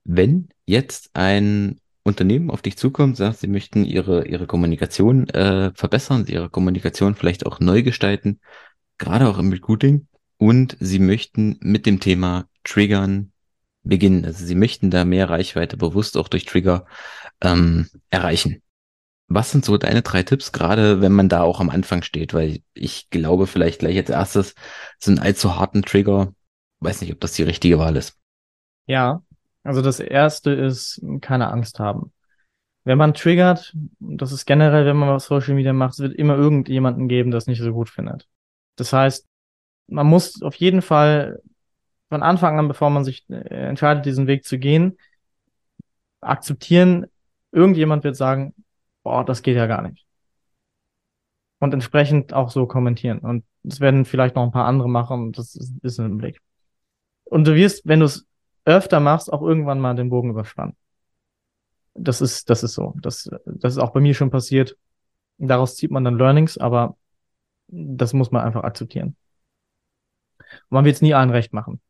Wenn 0.04 0.48
jetzt 0.66 1.10
ein 1.14 1.80
Unternehmen 2.02 2.50
auf 2.50 2.62
dich 2.62 2.76
zukommt, 2.76 3.16
sagt, 3.16 3.38
sie 3.38 3.46
möchten 3.46 3.84
ihre, 3.84 4.26
ihre 4.26 4.46
Kommunikation 4.46 5.28
äh, 5.30 5.72
verbessern, 5.74 6.26
ihre 6.26 6.50
Kommunikation 6.50 7.14
vielleicht 7.14 7.46
auch 7.46 7.60
neu 7.60 7.82
gestalten, 7.82 8.40
gerade 8.98 9.28
auch 9.28 9.38
im 9.38 9.50
Recruiting, 9.50 10.08
und 10.36 10.76
sie 10.80 10.98
möchten 10.98 11.56
mit 11.60 11.86
dem 11.86 12.00
Thema 12.00 12.48
Triggern 12.64 13.30
beginnen. 13.84 14.24
Also 14.24 14.44
sie 14.44 14.56
möchten 14.56 14.90
da 14.90 15.04
mehr 15.04 15.30
Reichweite 15.30 15.76
bewusst 15.76 16.16
auch 16.16 16.26
durch 16.26 16.44
Trigger 16.44 16.86
ähm, 17.40 17.88
erreichen. 18.10 18.60
Was 19.28 19.50
sind 19.50 19.64
so 19.64 19.78
deine 19.78 20.02
drei 20.02 20.22
Tipps, 20.22 20.52
gerade 20.52 21.00
wenn 21.00 21.12
man 21.12 21.28
da 21.28 21.42
auch 21.42 21.60
am 21.60 21.70
Anfang 21.70 22.02
steht? 22.02 22.34
Weil 22.34 22.60
ich 22.74 23.08
glaube, 23.10 23.46
vielleicht 23.46 23.80
gleich 23.80 23.96
als 23.96 24.10
erstes 24.10 24.54
so 24.98 25.10
einen 25.10 25.20
allzu 25.20 25.56
harten 25.56 25.82
Trigger. 25.82 26.34
Weiß 26.80 27.00
nicht, 27.00 27.12
ob 27.12 27.20
das 27.20 27.32
die 27.32 27.44
richtige 27.44 27.78
Wahl 27.78 27.96
ist. 27.96 28.18
Ja, 28.86 29.22
also 29.62 29.80
das 29.80 30.00
erste 30.00 30.50
ist 30.50 31.00
keine 31.20 31.50
Angst 31.50 31.78
haben. 31.78 32.12
Wenn 32.84 32.98
man 32.98 33.14
triggert, 33.14 33.74
das 34.00 34.32
ist 34.32 34.44
generell, 34.44 34.86
wenn 34.86 34.96
man 34.96 35.08
was 35.10 35.26
Social 35.26 35.54
Media 35.54 35.72
macht, 35.72 35.94
es 35.94 36.00
wird 36.00 36.14
immer 36.14 36.36
irgendjemanden 36.36 37.08
geben, 37.08 37.32
es 37.32 37.46
nicht 37.46 37.62
so 37.62 37.72
gut 37.72 37.88
findet. 37.88 38.28
Das 38.76 38.92
heißt, 38.92 39.26
man 39.86 40.06
muss 40.06 40.42
auf 40.42 40.56
jeden 40.56 40.82
Fall 40.82 41.40
von 42.08 42.22
Anfang 42.22 42.58
an, 42.58 42.68
bevor 42.68 42.90
man 42.90 43.04
sich 43.04 43.24
äh, 43.30 43.68
entscheidet, 43.68 44.04
diesen 44.04 44.26
Weg 44.26 44.44
zu 44.44 44.58
gehen, 44.58 44.98
akzeptieren, 46.20 47.06
irgendjemand 47.52 48.04
wird 48.04 48.16
sagen, 48.16 48.54
boah, 49.02 49.24
das 49.24 49.42
geht 49.42 49.56
ja 49.56 49.66
gar 49.66 49.82
nicht. 49.82 50.06
Und 51.58 51.74
entsprechend 51.74 52.32
auch 52.32 52.50
so 52.50 52.66
kommentieren. 52.66 53.20
Und 53.20 53.44
das 53.62 53.80
werden 53.80 54.04
vielleicht 54.04 54.34
noch 54.34 54.42
ein 54.42 54.52
paar 54.52 54.66
andere 54.66 54.88
machen. 54.88 55.32
Das 55.32 55.54
ist, 55.54 55.72
ist 55.82 55.98
im 55.98 56.18
Blick. 56.18 56.40
Und 57.24 57.46
du 57.46 57.54
wirst, 57.54 57.86
wenn 57.86 58.00
du 58.00 58.06
es 58.06 58.26
öfter 58.64 59.00
machst, 59.00 59.32
auch 59.32 59.42
irgendwann 59.42 59.80
mal 59.80 59.94
den 59.94 60.10
Bogen 60.10 60.30
überspannen. 60.30 60.76
Das 61.94 62.20
ist, 62.20 62.50
das 62.50 62.62
ist 62.62 62.74
so. 62.74 62.94
Das, 63.00 63.30
das 63.44 63.74
ist 63.74 63.78
auch 63.78 63.90
bei 63.90 64.00
mir 64.00 64.14
schon 64.14 64.30
passiert. 64.30 64.76
Daraus 65.38 65.76
zieht 65.76 65.90
man 65.90 66.04
dann 66.04 66.18
Learnings, 66.18 66.58
aber 66.58 66.96
das 67.68 68.12
muss 68.12 68.30
man 68.30 68.44
einfach 68.44 68.64
akzeptieren. 68.64 69.16
Und 70.38 70.70
man 70.70 70.84
wird 70.84 70.96
es 70.96 71.02
nie 71.02 71.14
allen 71.14 71.30
recht 71.30 71.52
machen. 71.52 71.80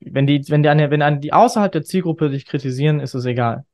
Wenn 0.00 0.26
die, 0.26 0.42
wenn 0.48 0.62
die, 0.62 0.68
wenn 0.68 1.02
eine, 1.02 1.20
die 1.20 1.32
außerhalb 1.32 1.72
der 1.72 1.82
Zielgruppe 1.82 2.30
dich 2.30 2.46
kritisieren, 2.46 3.00
ist 3.00 3.14
es 3.14 3.24
egal. 3.24 3.64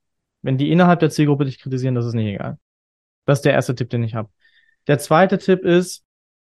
Wenn 0.42 0.59
die 0.59 0.70
innerhalb 0.70 1.00
der 1.00 1.11
Zielgruppe 1.11 1.44
dich 1.44 1.59
kritisieren, 1.59 1.94
das 1.94 2.07
ist 2.07 2.14
nicht 2.14 2.35
egal. 2.35 2.59
Das 3.24 3.38
ist 3.38 3.44
der 3.44 3.52
erste 3.52 3.74
Tipp, 3.74 3.90
den 3.90 4.02
ich 4.02 4.14
habe. 4.14 4.28
Der 4.88 4.98
zweite 4.98 5.38
Tipp 5.38 5.64
ist, 5.64 6.05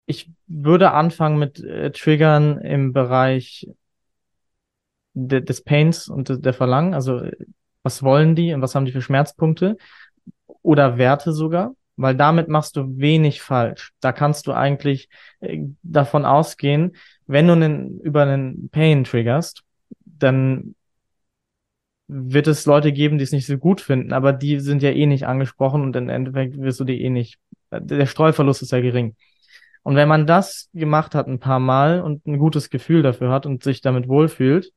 ich 0.08 0.32
würde 0.48 0.92
anfangen 0.92 1.40
mit 1.40 1.64
äh, 1.64 1.92
Triggern 1.92 2.60
im 2.60 2.94
Bereich 2.94 3.68
de 5.14 5.42
des 5.42 5.64
Pains 5.64 6.10
und 6.10 6.30
de 6.30 6.40
der 6.40 6.54
Verlangen. 6.54 6.94
Also 6.94 7.22
was 7.84 8.04
wollen 8.04 8.36
die 8.36 8.54
und 8.54 8.62
was 8.62 8.76
haben 8.76 8.86
die 8.86 8.92
für 8.92 9.02
Schmerzpunkte 9.02 9.78
oder 10.62 10.98
Werte 10.98 11.32
sogar, 11.32 11.76
weil 11.96 12.16
damit 12.16 12.48
machst 12.48 12.76
du 12.76 12.98
wenig 12.98 13.42
falsch. 13.42 13.94
Da 14.00 14.12
kannst 14.12 14.48
du 14.48 14.54
eigentlich 14.54 15.10
äh, 15.40 15.64
davon 15.84 16.26
ausgehen, 16.26 16.96
wenn 17.28 17.48
du 17.48 17.54
einen, 17.54 18.00
über 18.02 18.24
einen 18.24 18.70
Pain 18.70 19.04
triggerst, 19.04 19.64
dann 20.06 20.76
wird 22.08 22.48
es 22.48 22.66
Leute 22.66 22.92
geben, 22.92 23.18
die 23.18 23.24
es 23.24 23.32
nicht 23.32 23.48
so 23.48 23.58
gut 23.58 23.82
finden, 23.82 24.14
aber 24.14 24.34
die 24.34 24.60
sind 24.60 24.84
ja 24.84 24.92
eh 24.92 25.06
nicht 25.06 25.26
angesprochen 25.26 25.82
und 25.82 25.96
im 25.96 26.10
Endeffekt 26.10 26.58
wirst 26.58 26.80
du 26.80 26.84
die 26.84 27.02
eh 27.02 27.10
nicht. 27.10 27.40
Der 27.72 28.06
Streuverlust 28.06 28.62
ist 28.62 28.72
ja 28.72 28.82
gering. 28.82 29.16
Und 29.84 29.96
wenn 29.96 30.08
man 30.08 30.26
das 30.26 30.70
gemacht 30.74 31.14
hat 31.16 31.28
ein 31.28 31.40
paar 31.40 31.60
Mal 31.60 32.02
und 32.02 32.26
ein 32.26 32.38
gutes 32.38 32.70
Gefühl 32.70 33.04
dafür 33.04 33.32
hat 33.32 33.46
und 33.46 33.64
sich 33.64 33.82
damit 33.82 34.08
wohlfühlt, 34.08 34.72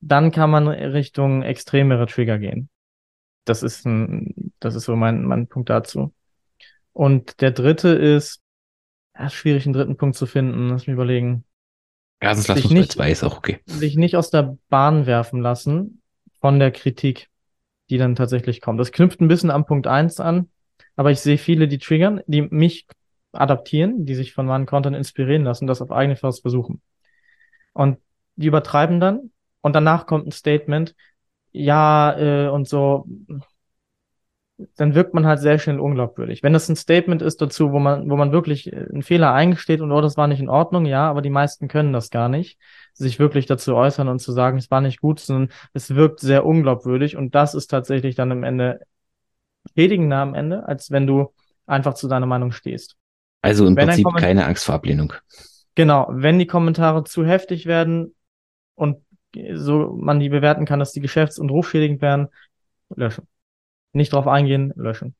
dann 0.00 0.30
kann 0.30 0.50
man 0.50 0.66
Richtung 0.68 1.42
extremere 1.42 2.06
Trigger 2.06 2.38
gehen. 2.38 2.68
Das 3.44 3.62
ist 3.62 3.86
ein, 3.86 4.52
das 4.60 4.74
ist 4.74 4.84
so 4.84 4.96
mein, 4.96 5.24
mein 5.24 5.46
Punkt 5.46 5.70
dazu. 5.70 6.12
Und 6.92 7.40
der 7.40 7.52
dritte 7.52 7.88
ist, 7.88 8.40
ja, 9.18 9.30
schwierig, 9.30 9.64
einen 9.64 9.72
dritten 9.72 9.96
Punkt 9.96 10.16
zu 10.16 10.26
finden. 10.26 10.68
Lass 10.68 10.86
mich 10.86 10.94
überlegen. 10.94 11.44
Ja, 12.22 12.34
sonst 12.34 12.48
lass 12.48 12.64
uns 12.64 12.74
bei 12.74 12.86
zwei, 12.86 13.10
ist 13.10 13.24
auch 13.24 13.36
okay. 13.36 13.60
Sich 13.66 13.96
nicht 13.96 14.16
aus 14.16 14.30
der 14.30 14.56
Bahn 14.68 15.06
werfen 15.06 15.40
lassen 15.40 16.01
von 16.42 16.58
der 16.58 16.72
Kritik, 16.72 17.30
die 17.88 17.96
dann 17.96 18.16
tatsächlich 18.16 18.60
kommt. 18.60 18.78
Das 18.78 18.92
knüpft 18.92 19.20
ein 19.20 19.28
bisschen 19.28 19.50
am 19.50 19.64
Punkt 19.64 19.86
eins 19.86 20.20
an, 20.20 20.50
aber 20.96 21.10
ich 21.10 21.20
sehe 21.20 21.38
viele, 21.38 21.68
die 21.68 21.78
triggern, 21.78 22.20
die 22.26 22.42
mich 22.42 22.86
adaptieren, 23.32 24.04
die 24.04 24.14
sich 24.14 24.34
von 24.34 24.44
meinem 24.44 24.66
Content 24.66 24.96
inspirieren 24.96 25.44
lassen, 25.44 25.66
das 25.66 25.80
auf 25.80 25.90
eigene 25.90 26.16
Faust 26.16 26.42
versuchen. 26.42 26.82
Und 27.72 27.98
die 28.36 28.48
übertreiben 28.48 29.00
dann 29.00 29.30
und 29.62 29.74
danach 29.74 30.04
kommt 30.06 30.26
ein 30.26 30.32
Statement, 30.32 30.94
ja, 31.52 32.18
äh, 32.18 32.48
und 32.48 32.68
so, 32.68 33.06
dann 34.76 34.94
wirkt 34.94 35.14
man 35.14 35.26
halt 35.26 35.40
sehr 35.40 35.58
schnell 35.58 35.80
unglaubwürdig. 35.80 36.42
Wenn 36.42 36.52
das 36.52 36.68
ein 36.68 36.76
Statement 36.76 37.22
ist 37.22 37.40
dazu, 37.40 37.72
wo 37.72 37.78
man, 37.78 38.10
wo 38.10 38.16
man 38.16 38.32
wirklich 38.32 38.72
einen 38.74 39.02
Fehler 39.02 39.32
eingesteht 39.32 39.80
und 39.80 39.92
oh, 39.92 40.00
das 40.00 40.16
war 40.16 40.26
nicht 40.26 40.40
in 40.40 40.48
Ordnung, 40.48 40.86
ja, 40.86 41.08
aber 41.08 41.22
die 41.22 41.30
meisten 41.30 41.68
können 41.68 41.92
das 41.92 42.10
gar 42.10 42.28
nicht, 42.28 42.58
sich 42.94 43.18
wirklich 43.18 43.46
dazu 43.46 43.74
äußern 43.74 44.08
und 44.08 44.18
zu 44.18 44.32
sagen, 44.32 44.58
es 44.58 44.70
war 44.70 44.80
nicht 44.80 45.00
gut, 45.00 45.20
sondern 45.20 45.50
es 45.72 45.94
wirkt 45.94 46.20
sehr 46.20 46.44
unglaubwürdig 46.44 47.16
und 47.16 47.34
das 47.34 47.54
ist 47.54 47.68
tatsächlich 47.68 48.14
dann 48.14 48.32
am 48.32 48.44
Ende 48.44 48.80
schädigender 49.74 50.18
am 50.18 50.34
Ende, 50.34 50.66
als 50.66 50.90
wenn 50.90 51.06
du 51.06 51.32
einfach 51.66 51.94
zu 51.94 52.08
deiner 52.08 52.26
Meinung 52.26 52.52
stehst. 52.52 52.96
Also 53.40 53.66
im 53.66 53.76
wenn 53.76 53.88
Prinzip 53.88 54.06
keine 54.16 54.46
Angst 54.46 54.64
vor 54.64 54.74
Ablehnung. 54.76 55.12
Genau, 55.74 56.08
wenn 56.10 56.38
die 56.38 56.46
Kommentare 56.46 57.04
zu 57.04 57.24
heftig 57.24 57.66
werden 57.66 58.14
und 58.74 58.98
so 59.54 59.96
man 59.98 60.20
die 60.20 60.28
bewerten 60.28 60.66
kann, 60.66 60.78
dass 60.78 60.92
die 60.92 61.00
geschäfts- 61.00 61.38
und 61.38 61.50
rufschädigend 61.50 62.02
werden, 62.02 62.28
löschen. 62.94 63.26
Nicht 63.92 64.12
drauf 64.12 64.26
eingehen, 64.26 64.72
löschen. 64.76 65.14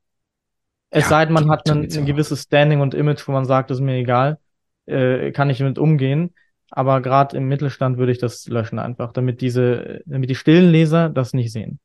Es 0.90 1.04
ja, 1.04 1.08
sei 1.08 1.24
denn, 1.24 1.34
man 1.34 1.50
hat 1.50 1.68
ein, 1.70 1.90
ein 1.90 2.06
gewisses 2.06 2.42
Standing 2.42 2.80
und 2.80 2.94
Image, 2.94 3.26
wo 3.26 3.32
man 3.32 3.46
sagt, 3.46 3.70
das 3.70 3.78
ist 3.78 3.82
mir 3.82 3.96
egal, 3.96 4.38
äh, 4.84 5.32
kann 5.32 5.48
ich 5.48 5.58
damit 5.58 5.78
umgehen. 5.78 6.34
Aber 6.74 7.02
gerade 7.02 7.36
im 7.36 7.48
Mittelstand 7.48 7.98
würde 7.98 8.12
ich 8.12 8.18
das 8.18 8.46
löschen 8.48 8.78
einfach, 8.78 9.12
damit 9.12 9.42
diese, 9.42 10.00
damit 10.06 10.30
die 10.30 10.34
stillen 10.34 10.72
Leser 10.72 11.10
das 11.10 11.34
nicht 11.34 11.52
sehen. 11.52 11.78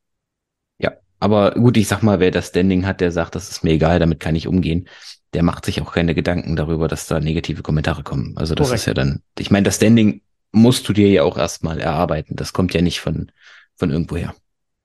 Ja, 0.80 0.93
aber 1.19 1.52
gut, 1.52 1.76
ich 1.76 1.89
sag 1.89 2.04
mal, 2.04 2.21
wer 2.21 2.32
das 2.32 2.47
Standing 2.47 2.86
hat, 2.86 3.02
der 3.02 3.12
sagt, 3.12 3.36
das 3.36 3.50
ist 3.50 3.65
mir 3.65 3.71
egal, 3.71 4.00
damit 4.00 4.21
kann 4.21 4.36
ich 4.36 4.47
umgehen. 4.47 4.88
Der 5.34 5.43
macht 5.43 5.65
sich 5.65 5.82
auch 5.82 5.91
keine 5.91 6.15
Gedanken 6.15 6.56
darüber, 6.56 6.88
dass 6.88 7.06
da 7.06 7.19
negative 7.19 7.63
Kommentare 7.63 8.04
kommen. 8.04 8.38
Also 8.38 8.56
das 8.56 8.67
Korrekt. 8.67 8.80
ist 8.80 8.86
ja 8.86 8.93
dann, 8.93 9.21
ich 9.38 9.52
meine, 9.52 9.65
das 9.65 9.76
Standing 9.76 10.21
musst 10.54 10.88
du 10.88 10.93
dir 10.93 11.10
ja 11.10 11.23
auch 11.23 11.38
erstmal 11.38 11.82
erarbeiten. 11.82 12.38
Das 12.38 12.54
kommt 12.54 12.73
ja 12.73 12.82
nicht 12.82 13.02
von, 13.02 13.30
von 13.76 13.91
irgendwoher. 13.91 14.34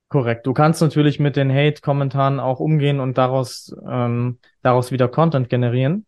Korrekt. 0.09 0.45
Du 0.45 0.53
kannst 0.53 0.81
natürlich 0.81 1.17
mit 1.17 1.37
den 1.37 1.49
Hate-Kommentaren 1.49 2.41
auch 2.41 2.59
umgehen 2.59 2.99
und 2.99 3.17
daraus, 3.17 3.73
ähm, 3.89 4.37
daraus 4.61 4.91
wieder 4.91 5.07
Content 5.07 5.49
generieren. 5.49 6.05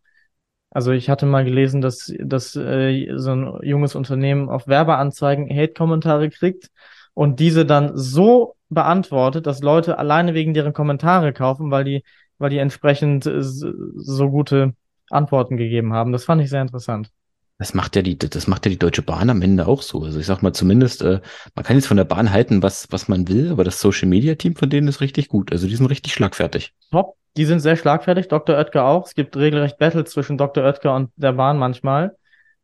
Also 0.76 0.92
ich 0.92 1.08
hatte 1.08 1.24
mal 1.24 1.42
gelesen, 1.42 1.80
dass, 1.80 2.12
dass 2.18 2.54
äh, 2.54 3.08
so 3.16 3.30
ein 3.30 3.58
junges 3.62 3.94
Unternehmen 3.94 4.50
auf 4.50 4.68
Werbeanzeigen 4.68 5.48
Hate-Kommentare 5.48 6.28
kriegt 6.28 6.70
und 7.14 7.40
diese 7.40 7.64
dann 7.64 7.96
so 7.96 8.56
beantwortet, 8.68 9.46
dass 9.46 9.62
Leute 9.62 9.96
alleine 9.98 10.34
wegen 10.34 10.52
deren 10.52 10.74
Kommentare 10.74 11.32
kaufen, 11.32 11.70
weil 11.70 11.84
die, 11.84 12.04
weil 12.36 12.50
die 12.50 12.58
entsprechend 12.58 13.24
äh, 13.24 13.42
so 13.42 14.30
gute 14.30 14.74
Antworten 15.08 15.56
gegeben 15.56 15.94
haben. 15.94 16.12
Das 16.12 16.26
fand 16.26 16.42
ich 16.42 16.50
sehr 16.50 16.60
interessant. 16.60 17.10
Das 17.58 17.72
macht 17.72 17.96
ja 17.96 18.02
die, 18.02 18.18
das 18.18 18.46
macht 18.46 18.66
ja 18.66 18.70
die 18.70 18.78
Deutsche 18.78 19.00
Bahn 19.00 19.30
am 19.30 19.40
Ende 19.40 19.66
auch 19.66 19.80
so. 19.80 20.02
Also 20.02 20.20
ich 20.20 20.26
sag 20.26 20.42
mal 20.42 20.52
zumindest, 20.52 21.00
äh, 21.02 21.20
man 21.54 21.64
kann 21.64 21.76
jetzt 21.76 21.86
von 21.86 21.96
der 21.96 22.04
Bahn 22.04 22.30
halten, 22.30 22.62
was, 22.62 22.86
was 22.90 23.08
man 23.08 23.28
will, 23.28 23.50
aber 23.50 23.64
das 23.64 23.80
Social 23.80 24.08
Media 24.08 24.34
Team 24.34 24.56
von 24.56 24.68
denen 24.68 24.88
ist 24.88 25.00
richtig 25.00 25.28
gut. 25.28 25.52
Also 25.52 25.66
die 25.66 25.74
sind 25.74 25.86
richtig 25.86 26.12
schlagfertig. 26.12 26.74
Top. 26.90 27.16
Die 27.36 27.44
sind 27.44 27.60
sehr 27.60 27.76
schlagfertig. 27.76 28.28
Dr. 28.28 28.56
Oetker 28.56 28.86
auch. 28.86 29.06
Es 29.06 29.14
gibt 29.14 29.36
regelrecht 29.36 29.78
Battles 29.78 30.10
zwischen 30.10 30.38
Dr. 30.38 30.64
Oetker 30.64 30.94
und 30.94 31.10
der 31.16 31.32
Bahn 31.32 31.58
manchmal. 31.58 32.16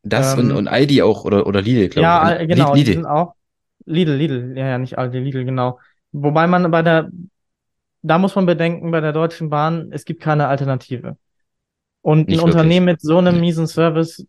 Das 0.02 0.34
ähm, 0.34 0.40
und, 0.40 0.52
und 0.52 0.68
Aldi 0.68 1.02
auch 1.02 1.24
oder, 1.24 1.46
oder 1.46 1.62
Lidl, 1.62 1.88
glaube 1.88 2.02
ja, 2.02 2.32
ich. 2.32 2.40
Ja, 2.40 2.46
genau. 2.46 2.74
Lidl. 2.74 2.84
Die 2.84 2.92
sind 2.92 3.06
auch. 3.06 3.34
Lidl, 3.84 4.14
Lidl. 4.14 4.52
Ja, 4.56 4.68
ja, 4.68 4.78
nicht 4.78 4.98
Aldi, 4.98 5.18
Lidl, 5.18 5.44
genau. 5.44 5.78
Wobei 6.12 6.46
man 6.46 6.70
bei 6.70 6.82
der, 6.82 7.10
da 8.02 8.18
muss 8.18 8.34
man 8.34 8.46
bedenken, 8.46 8.90
bei 8.90 9.00
der 9.00 9.12
Deutschen 9.12 9.50
Bahn, 9.50 9.90
es 9.92 10.04
gibt 10.04 10.22
keine 10.22 10.48
Alternative. 10.48 11.16
Und 12.00 12.28
nicht 12.28 12.40
ein 12.40 12.46
wirklich. 12.46 12.54
Unternehmen 12.54 12.86
mit 12.86 13.00
so 13.00 13.18
einem 13.18 13.40
miesen 13.40 13.66
Service 13.66 14.26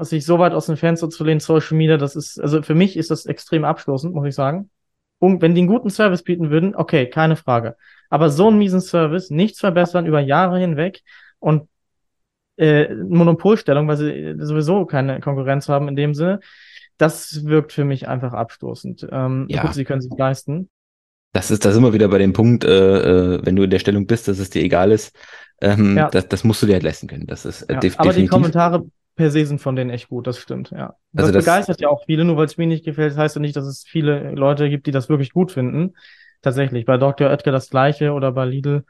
sich 0.00 0.24
so 0.24 0.38
weit 0.38 0.52
aus 0.52 0.66
dem 0.66 0.76
Fenster 0.76 1.10
zu 1.10 1.24
lehnen, 1.24 1.40
Social 1.40 1.76
Media, 1.76 1.96
das 1.96 2.16
ist, 2.16 2.40
also 2.40 2.62
für 2.62 2.74
mich 2.74 2.96
ist 2.96 3.10
das 3.10 3.26
extrem 3.26 3.64
abstoßend, 3.64 4.14
muss 4.14 4.26
ich 4.26 4.34
sagen. 4.34 4.70
Um, 5.18 5.40
wenn 5.40 5.54
die 5.54 5.60
einen 5.60 5.68
guten 5.68 5.90
Service 5.90 6.24
bieten 6.24 6.50
würden, 6.50 6.74
okay, 6.74 7.08
keine 7.08 7.36
Frage. 7.36 7.76
Aber 8.10 8.28
so 8.28 8.48
einen 8.48 8.58
miesen 8.58 8.80
Service, 8.80 9.30
nichts 9.30 9.60
verbessern 9.60 10.06
über 10.06 10.20
Jahre 10.20 10.58
hinweg 10.58 11.02
und 11.38 11.68
äh, 12.56 12.92
Monopolstellung, 12.94 13.86
weil 13.86 13.96
sie 13.96 14.34
sowieso 14.38 14.84
keine 14.84 15.20
Konkurrenz 15.20 15.68
haben 15.68 15.88
in 15.88 15.96
dem 15.96 16.14
Sinne, 16.14 16.40
das 16.98 17.44
wirkt 17.44 17.72
für 17.72 17.84
mich 17.84 18.08
einfach 18.08 18.32
abstoßend. 18.32 19.06
Ähm, 19.10 19.46
ja. 19.48 19.62
Gut, 19.62 19.74
sie 19.74 19.84
können 19.84 20.00
sich 20.00 20.12
leisten. 20.16 20.68
Das 21.32 21.50
ist, 21.50 21.64
das 21.64 21.76
immer 21.76 21.92
wieder 21.92 22.08
bei 22.08 22.18
dem 22.18 22.32
Punkt, 22.32 22.64
äh, 22.64 23.36
äh, 23.36 23.40
wenn 23.44 23.56
du 23.56 23.62
in 23.62 23.70
der 23.70 23.78
Stellung 23.78 24.06
bist, 24.06 24.28
dass 24.28 24.38
es 24.38 24.50
dir 24.50 24.62
egal 24.62 24.92
ist, 24.92 25.16
ähm, 25.60 25.96
ja. 25.96 26.10
das, 26.10 26.28
das 26.28 26.44
musst 26.44 26.62
du 26.62 26.66
dir 26.66 26.74
halt 26.74 26.82
leisten 26.82 27.06
können. 27.06 27.26
Das 27.26 27.46
ist 27.46 27.62
äh, 27.62 27.74
ja, 27.74 27.80
def 27.80 27.98
aber 27.98 28.10
definitiv. 28.10 28.30
die 28.30 28.34
Kommentare 28.34 28.84
per 29.14 29.30
se 29.30 29.44
sind 29.44 29.60
von 29.60 29.76
denen 29.76 29.90
echt 29.90 30.08
gut, 30.08 30.26
das 30.26 30.38
stimmt, 30.38 30.70
ja. 30.70 30.96
Das, 31.12 31.24
also 31.24 31.32
das 31.32 31.44
begeistert 31.44 31.80
ja 31.80 31.88
auch 31.88 32.04
viele, 32.06 32.24
nur 32.24 32.36
weil 32.36 32.46
es 32.46 32.56
mir 32.56 32.66
nicht 32.66 32.84
gefällt, 32.84 33.16
heißt 33.16 33.36
ja 33.36 33.40
nicht, 33.40 33.56
dass 33.56 33.66
es 33.66 33.84
viele 33.84 34.32
Leute 34.32 34.70
gibt, 34.70 34.86
die 34.86 34.90
das 34.90 35.08
wirklich 35.08 35.32
gut 35.32 35.52
finden. 35.52 35.94
Tatsächlich, 36.40 36.86
bei 36.86 36.96
Dr. 36.96 37.30
Oetker 37.30 37.52
das 37.52 37.70
gleiche 37.70 38.12
oder 38.12 38.32
bei 38.32 38.46
Lidl, 38.46 38.84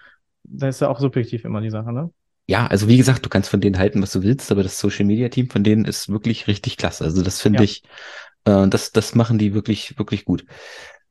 da 0.45 0.69
ist 0.69 0.81
ja 0.81 0.89
auch 0.89 1.01
subjektiv 1.01 1.45
immer 1.45 1.61
die 1.61 1.71
Sache, 1.71 1.93
ne? 1.93 2.11
Ja, 2.47 2.67
also 2.67 2.89
wie 2.89 2.97
gesagt, 2.97 3.25
du 3.25 3.29
kannst 3.29 3.51
von 3.51 3.61
denen 3.61 3.79
halten, 3.79 4.03
was 4.03 4.13
du 4.13 4.23
willst, 4.23 4.51
aber 4.51 4.63
das 4.63 4.79
Social 4.79 5.05
Media 5.05 5.29
Team 5.29 5.49
von 5.49 5.63
denen 5.63 5.85
ist 5.85 6.09
wirklich 6.09 6.49
richtig 6.49 6.77
klasse. 6.77 7.05
Also 7.05 7.23
das 7.23 7.41
finde 7.41 7.61
ja. 7.61 7.65
ich, 7.65 7.83
äh, 8.45 8.67
das, 8.69 8.91
das 8.93 9.15
machen 9.15 9.39
die 9.39 9.55
wirklich, 9.55 9.97
wirklich 9.99 10.25
gut. 10.25 10.45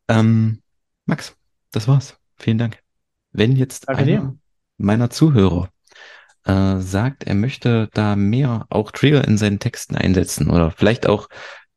Ähm, 0.08 0.62
Max, 1.06 1.36
das 1.72 1.88
war's. 1.88 2.18
Vielen 2.38 2.58
Dank. 2.58 2.80
Wenn 3.32 3.56
jetzt 3.56 3.88
Danke 3.88 4.02
einer 4.02 4.12
dir. 4.12 4.38
meiner 4.78 5.10
Zuhörer 5.10 5.70
äh, 6.46 6.78
sagt, 6.78 7.24
er 7.24 7.36
möchte 7.36 7.90
da 7.94 8.16
mehr 8.16 8.66
auch 8.70 8.92
Trigger 8.92 9.28
in 9.28 9.38
seinen 9.38 9.60
Texten 9.60 9.96
einsetzen 9.96 10.50
oder 10.50 10.72
vielleicht 10.72 11.08
auch 11.08 11.28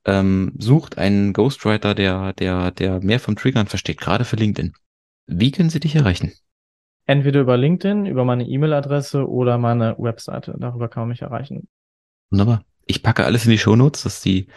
ähm, 0.05 0.53
sucht 0.59 0.99
einen 0.99 1.33
Ghostwriter, 1.33 1.95
der, 1.95 2.33
der, 2.35 2.71
der 2.71 3.01
mehr 3.01 3.21
vom 3.21 3.37
Triggern 3.37 3.67
versteht, 3.67 3.99
gerade 3.99 4.25
für 4.25 4.37
LinkedIn. 4.37 4.75
Wie 5.27 5.51
können 5.51 5.71
sie 5.71 5.81
dich 5.81 5.97
erreichen? 5.97 6.33
Entweder 7.07 7.41
über 7.41 7.57
LinkedIn, 7.57 8.07
über 8.07 8.25
meine 8.25 8.45
E-Mail-Adresse 8.45 9.29
oder 9.29 9.59
meine 9.59 9.97
Webseite. 9.99 10.55
Darüber 10.59 10.89
kann 10.89 11.03
man 11.03 11.11
mich 11.11 11.23
erreichen. 11.23 11.69
Wunderbar. 12.31 12.65
Ich 12.87 13.03
packe 13.03 13.25
alles 13.25 13.45
in 13.45 13.51
die 13.51 13.59
Shownotes, 13.59 14.03
dass 14.03 14.21
die 14.21 14.49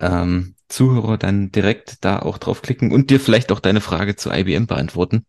ähm, 0.00 0.54
Zuhörer 0.68 1.18
dann 1.18 1.50
direkt 1.52 2.04
da 2.04 2.18
auch 2.18 2.38
draufklicken 2.38 2.92
und 2.92 3.10
dir 3.10 3.20
vielleicht 3.20 3.52
auch 3.52 3.60
deine 3.60 3.80
Frage 3.80 4.16
zu 4.16 4.30
IBM 4.30 4.66
beantworten. 4.66 5.24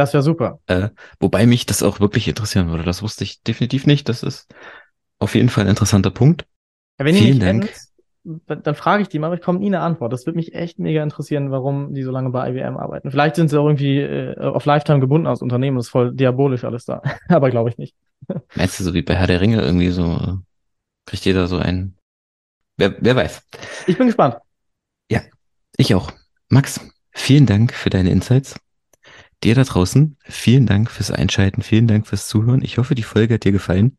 Das 0.00 0.14
wäre 0.14 0.22
super. 0.22 0.60
Äh, 0.66 0.88
wobei 1.20 1.44
mich 1.44 1.66
das 1.66 1.82
auch 1.82 2.00
wirklich 2.00 2.26
interessieren 2.26 2.70
würde. 2.70 2.84
Das 2.84 3.02
wusste 3.02 3.22
ich 3.22 3.42
definitiv 3.42 3.86
nicht. 3.86 4.08
Das 4.08 4.22
ist 4.22 4.50
auf 5.18 5.34
jeden 5.34 5.50
Fall 5.50 5.64
ein 5.64 5.70
interessanter 5.70 6.10
Punkt. 6.10 6.46
Ja, 6.98 7.04
wenn 7.04 7.14
Vielen 7.14 7.38
Dank. 7.38 7.70
Kennt, 8.24 8.66
dann 8.66 8.74
frage 8.74 9.02
ich 9.02 9.10
die 9.10 9.18
mal, 9.18 9.26
aber 9.26 9.34
ich 9.34 9.42
komme 9.42 9.58
nie 9.58 9.66
eine 9.66 9.80
Antwort. 9.80 10.10
Das 10.10 10.24
würde 10.24 10.38
mich 10.38 10.54
echt 10.54 10.78
mega 10.78 11.02
interessieren, 11.02 11.50
warum 11.50 11.92
die 11.92 12.02
so 12.02 12.10
lange 12.10 12.30
bei 12.30 12.48
IBM 12.48 12.78
arbeiten. 12.78 13.10
Vielleicht 13.10 13.36
sind 13.36 13.48
sie 13.48 13.60
auch 13.60 13.66
irgendwie 13.66 13.98
äh, 13.98 14.38
auf 14.38 14.64
Lifetime 14.64 15.00
gebunden 15.00 15.26
als 15.26 15.42
Unternehmen. 15.42 15.76
Das 15.76 15.88
ist 15.88 15.90
voll 15.90 16.14
diabolisch 16.14 16.64
alles 16.64 16.86
da. 16.86 17.02
aber 17.28 17.50
glaube 17.50 17.68
ich 17.68 17.76
nicht. 17.76 17.94
Meinst 18.54 18.80
du, 18.80 18.84
so 18.84 18.94
wie 18.94 19.02
bei 19.02 19.16
Herr 19.16 19.26
der 19.26 19.42
Ringe 19.42 19.60
irgendwie 19.60 19.90
so, 19.90 20.14
äh, 20.14 20.32
kriegt 21.04 21.26
jeder 21.26 21.46
so 21.46 21.58
einen, 21.58 21.98
wer, 22.78 22.94
wer 23.00 23.16
weiß. 23.16 23.42
Ich 23.86 23.98
bin 23.98 24.06
gespannt. 24.06 24.38
Ja, 25.10 25.20
ich 25.76 25.94
auch. 25.94 26.10
Max, 26.48 26.80
vielen 27.10 27.44
Dank 27.44 27.74
für 27.74 27.90
deine 27.90 28.10
Insights. 28.10 28.58
Dir 29.42 29.54
da 29.54 29.64
draußen, 29.64 30.18
vielen 30.24 30.66
Dank 30.66 30.90
fürs 30.90 31.10
Einschalten, 31.10 31.62
vielen 31.62 31.86
Dank 31.86 32.06
fürs 32.06 32.28
Zuhören. 32.28 32.62
Ich 32.62 32.76
hoffe, 32.76 32.94
die 32.94 33.02
Folge 33.02 33.34
hat 33.34 33.44
dir 33.44 33.52
gefallen. 33.52 33.96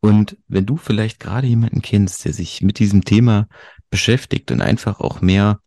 Und 0.00 0.36
wenn 0.48 0.66
du 0.66 0.76
vielleicht 0.76 1.18
gerade 1.18 1.46
jemanden 1.46 1.80
kennst, 1.80 2.24
der 2.26 2.34
sich 2.34 2.60
mit 2.60 2.78
diesem 2.78 3.04
Thema 3.04 3.48
beschäftigt 3.88 4.50
und 4.50 4.60
einfach 4.60 5.00
auch 5.00 5.22
mehr 5.22 5.60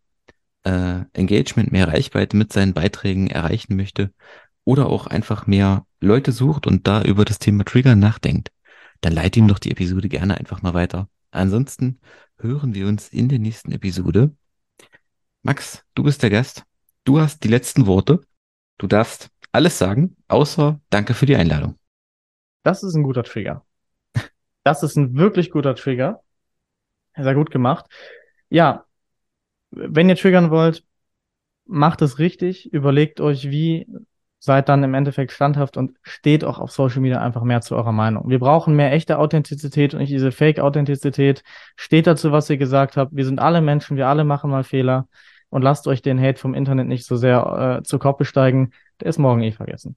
äh, 0.62 1.00
Engagement, 1.12 1.72
mehr 1.72 1.88
Reichweite 1.88 2.36
mit 2.36 2.52
seinen 2.52 2.72
Beiträgen 2.72 3.26
erreichen 3.26 3.74
möchte 3.74 4.12
oder 4.64 4.86
auch 4.86 5.08
einfach 5.08 5.46
mehr 5.48 5.86
Leute 6.00 6.30
sucht 6.30 6.66
und 6.66 6.86
da 6.86 7.02
über 7.02 7.24
das 7.24 7.40
Thema 7.40 7.64
Trigger 7.64 7.96
nachdenkt, 7.96 8.50
dann 9.00 9.12
leite 9.12 9.40
ihm 9.40 9.48
doch 9.48 9.58
die 9.58 9.72
Episode 9.72 10.08
gerne 10.08 10.38
einfach 10.38 10.62
mal 10.62 10.74
weiter. 10.74 11.08
Ansonsten 11.32 11.98
hören 12.38 12.74
wir 12.74 12.86
uns 12.86 13.08
in 13.08 13.28
der 13.28 13.38
nächsten 13.40 13.72
Episode. 13.72 14.36
Max, 15.42 15.84
du 15.94 16.04
bist 16.04 16.22
der 16.22 16.30
Gast. 16.30 16.64
Du 17.04 17.20
hast 17.20 17.42
die 17.42 17.48
letzten 17.48 17.86
Worte. 17.86 18.20
Du 18.78 18.86
darfst 18.86 19.30
alles 19.52 19.78
sagen, 19.78 20.16
außer 20.28 20.80
Danke 20.90 21.14
für 21.14 21.26
die 21.26 21.36
Einladung. 21.36 21.78
Das 22.62 22.82
ist 22.82 22.94
ein 22.94 23.02
guter 23.02 23.22
Trigger. 23.22 23.64
Das 24.64 24.82
ist 24.82 24.96
ein 24.96 25.16
wirklich 25.16 25.50
guter 25.50 25.74
Trigger. 25.74 26.22
Sehr 27.16 27.34
gut 27.34 27.50
gemacht. 27.50 27.86
Ja, 28.50 28.84
wenn 29.70 30.08
ihr 30.08 30.16
triggern 30.16 30.50
wollt, 30.50 30.84
macht 31.64 32.02
es 32.02 32.18
richtig, 32.18 32.72
überlegt 32.72 33.20
euch, 33.20 33.50
wie, 33.50 33.86
seid 34.38 34.68
dann 34.68 34.84
im 34.84 34.94
Endeffekt 34.94 35.32
standhaft 35.32 35.76
und 35.76 35.96
steht 36.02 36.44
auch 36.44 36.58
auf 36.58 36.70
Social 36.70 37.00
Media 37.00 37.20
einfach 37.20 37.42
mehr 37.42 37.60
zu 37.60 37.76
eurer 37.76 37.92
Meinung. 37.92 38.28
Wir 38.28 38.38
brauchen 38.38 38.76
mehr 38.76 38.92
echte 38.92 39.18
Authentizität 39.18 39.94
und 39.94 40.00
nicht 40.00 40.12
diese 40.12 40.32
Fake-Authentizität. 40.32 41.42
Steht 41.76 42.06
dazu, 42.06 42.32
was 42.32 42.50
ihr 42.50 42.56
gesagt 42.56 42.96
habt. 42.96 43.14
Wir 43.14 43.24
sind 43.24 43.40
alle 43.40 43.60
Menschen, 43.60 43.96
wir 43.96 44.06
alle 44.06 44.24
machen 44.24 44.50
mal 44.50 44.64
Fehler 44.64 45.08
und 45.56 45.62
lasst 45.62 45.88
euch 45.88 46.02
den 46.02 46.20
Hate 46.20 46.38
vom 46.38 46.52
Internet 46.52 46.86
nicht 46.86 47.06
so 47.06 47.16
sehr 47.16 47.78
äh, 47.78 47.82
zu 47.82 47.98
Kopf 47.98 48.18
besteigen. 48.18 48.72
Der 49.00 49.08
ist 49.08 49.16
morgen 49.16 49.40
eh 49.40 49.52
vergessen. 49.52 49.96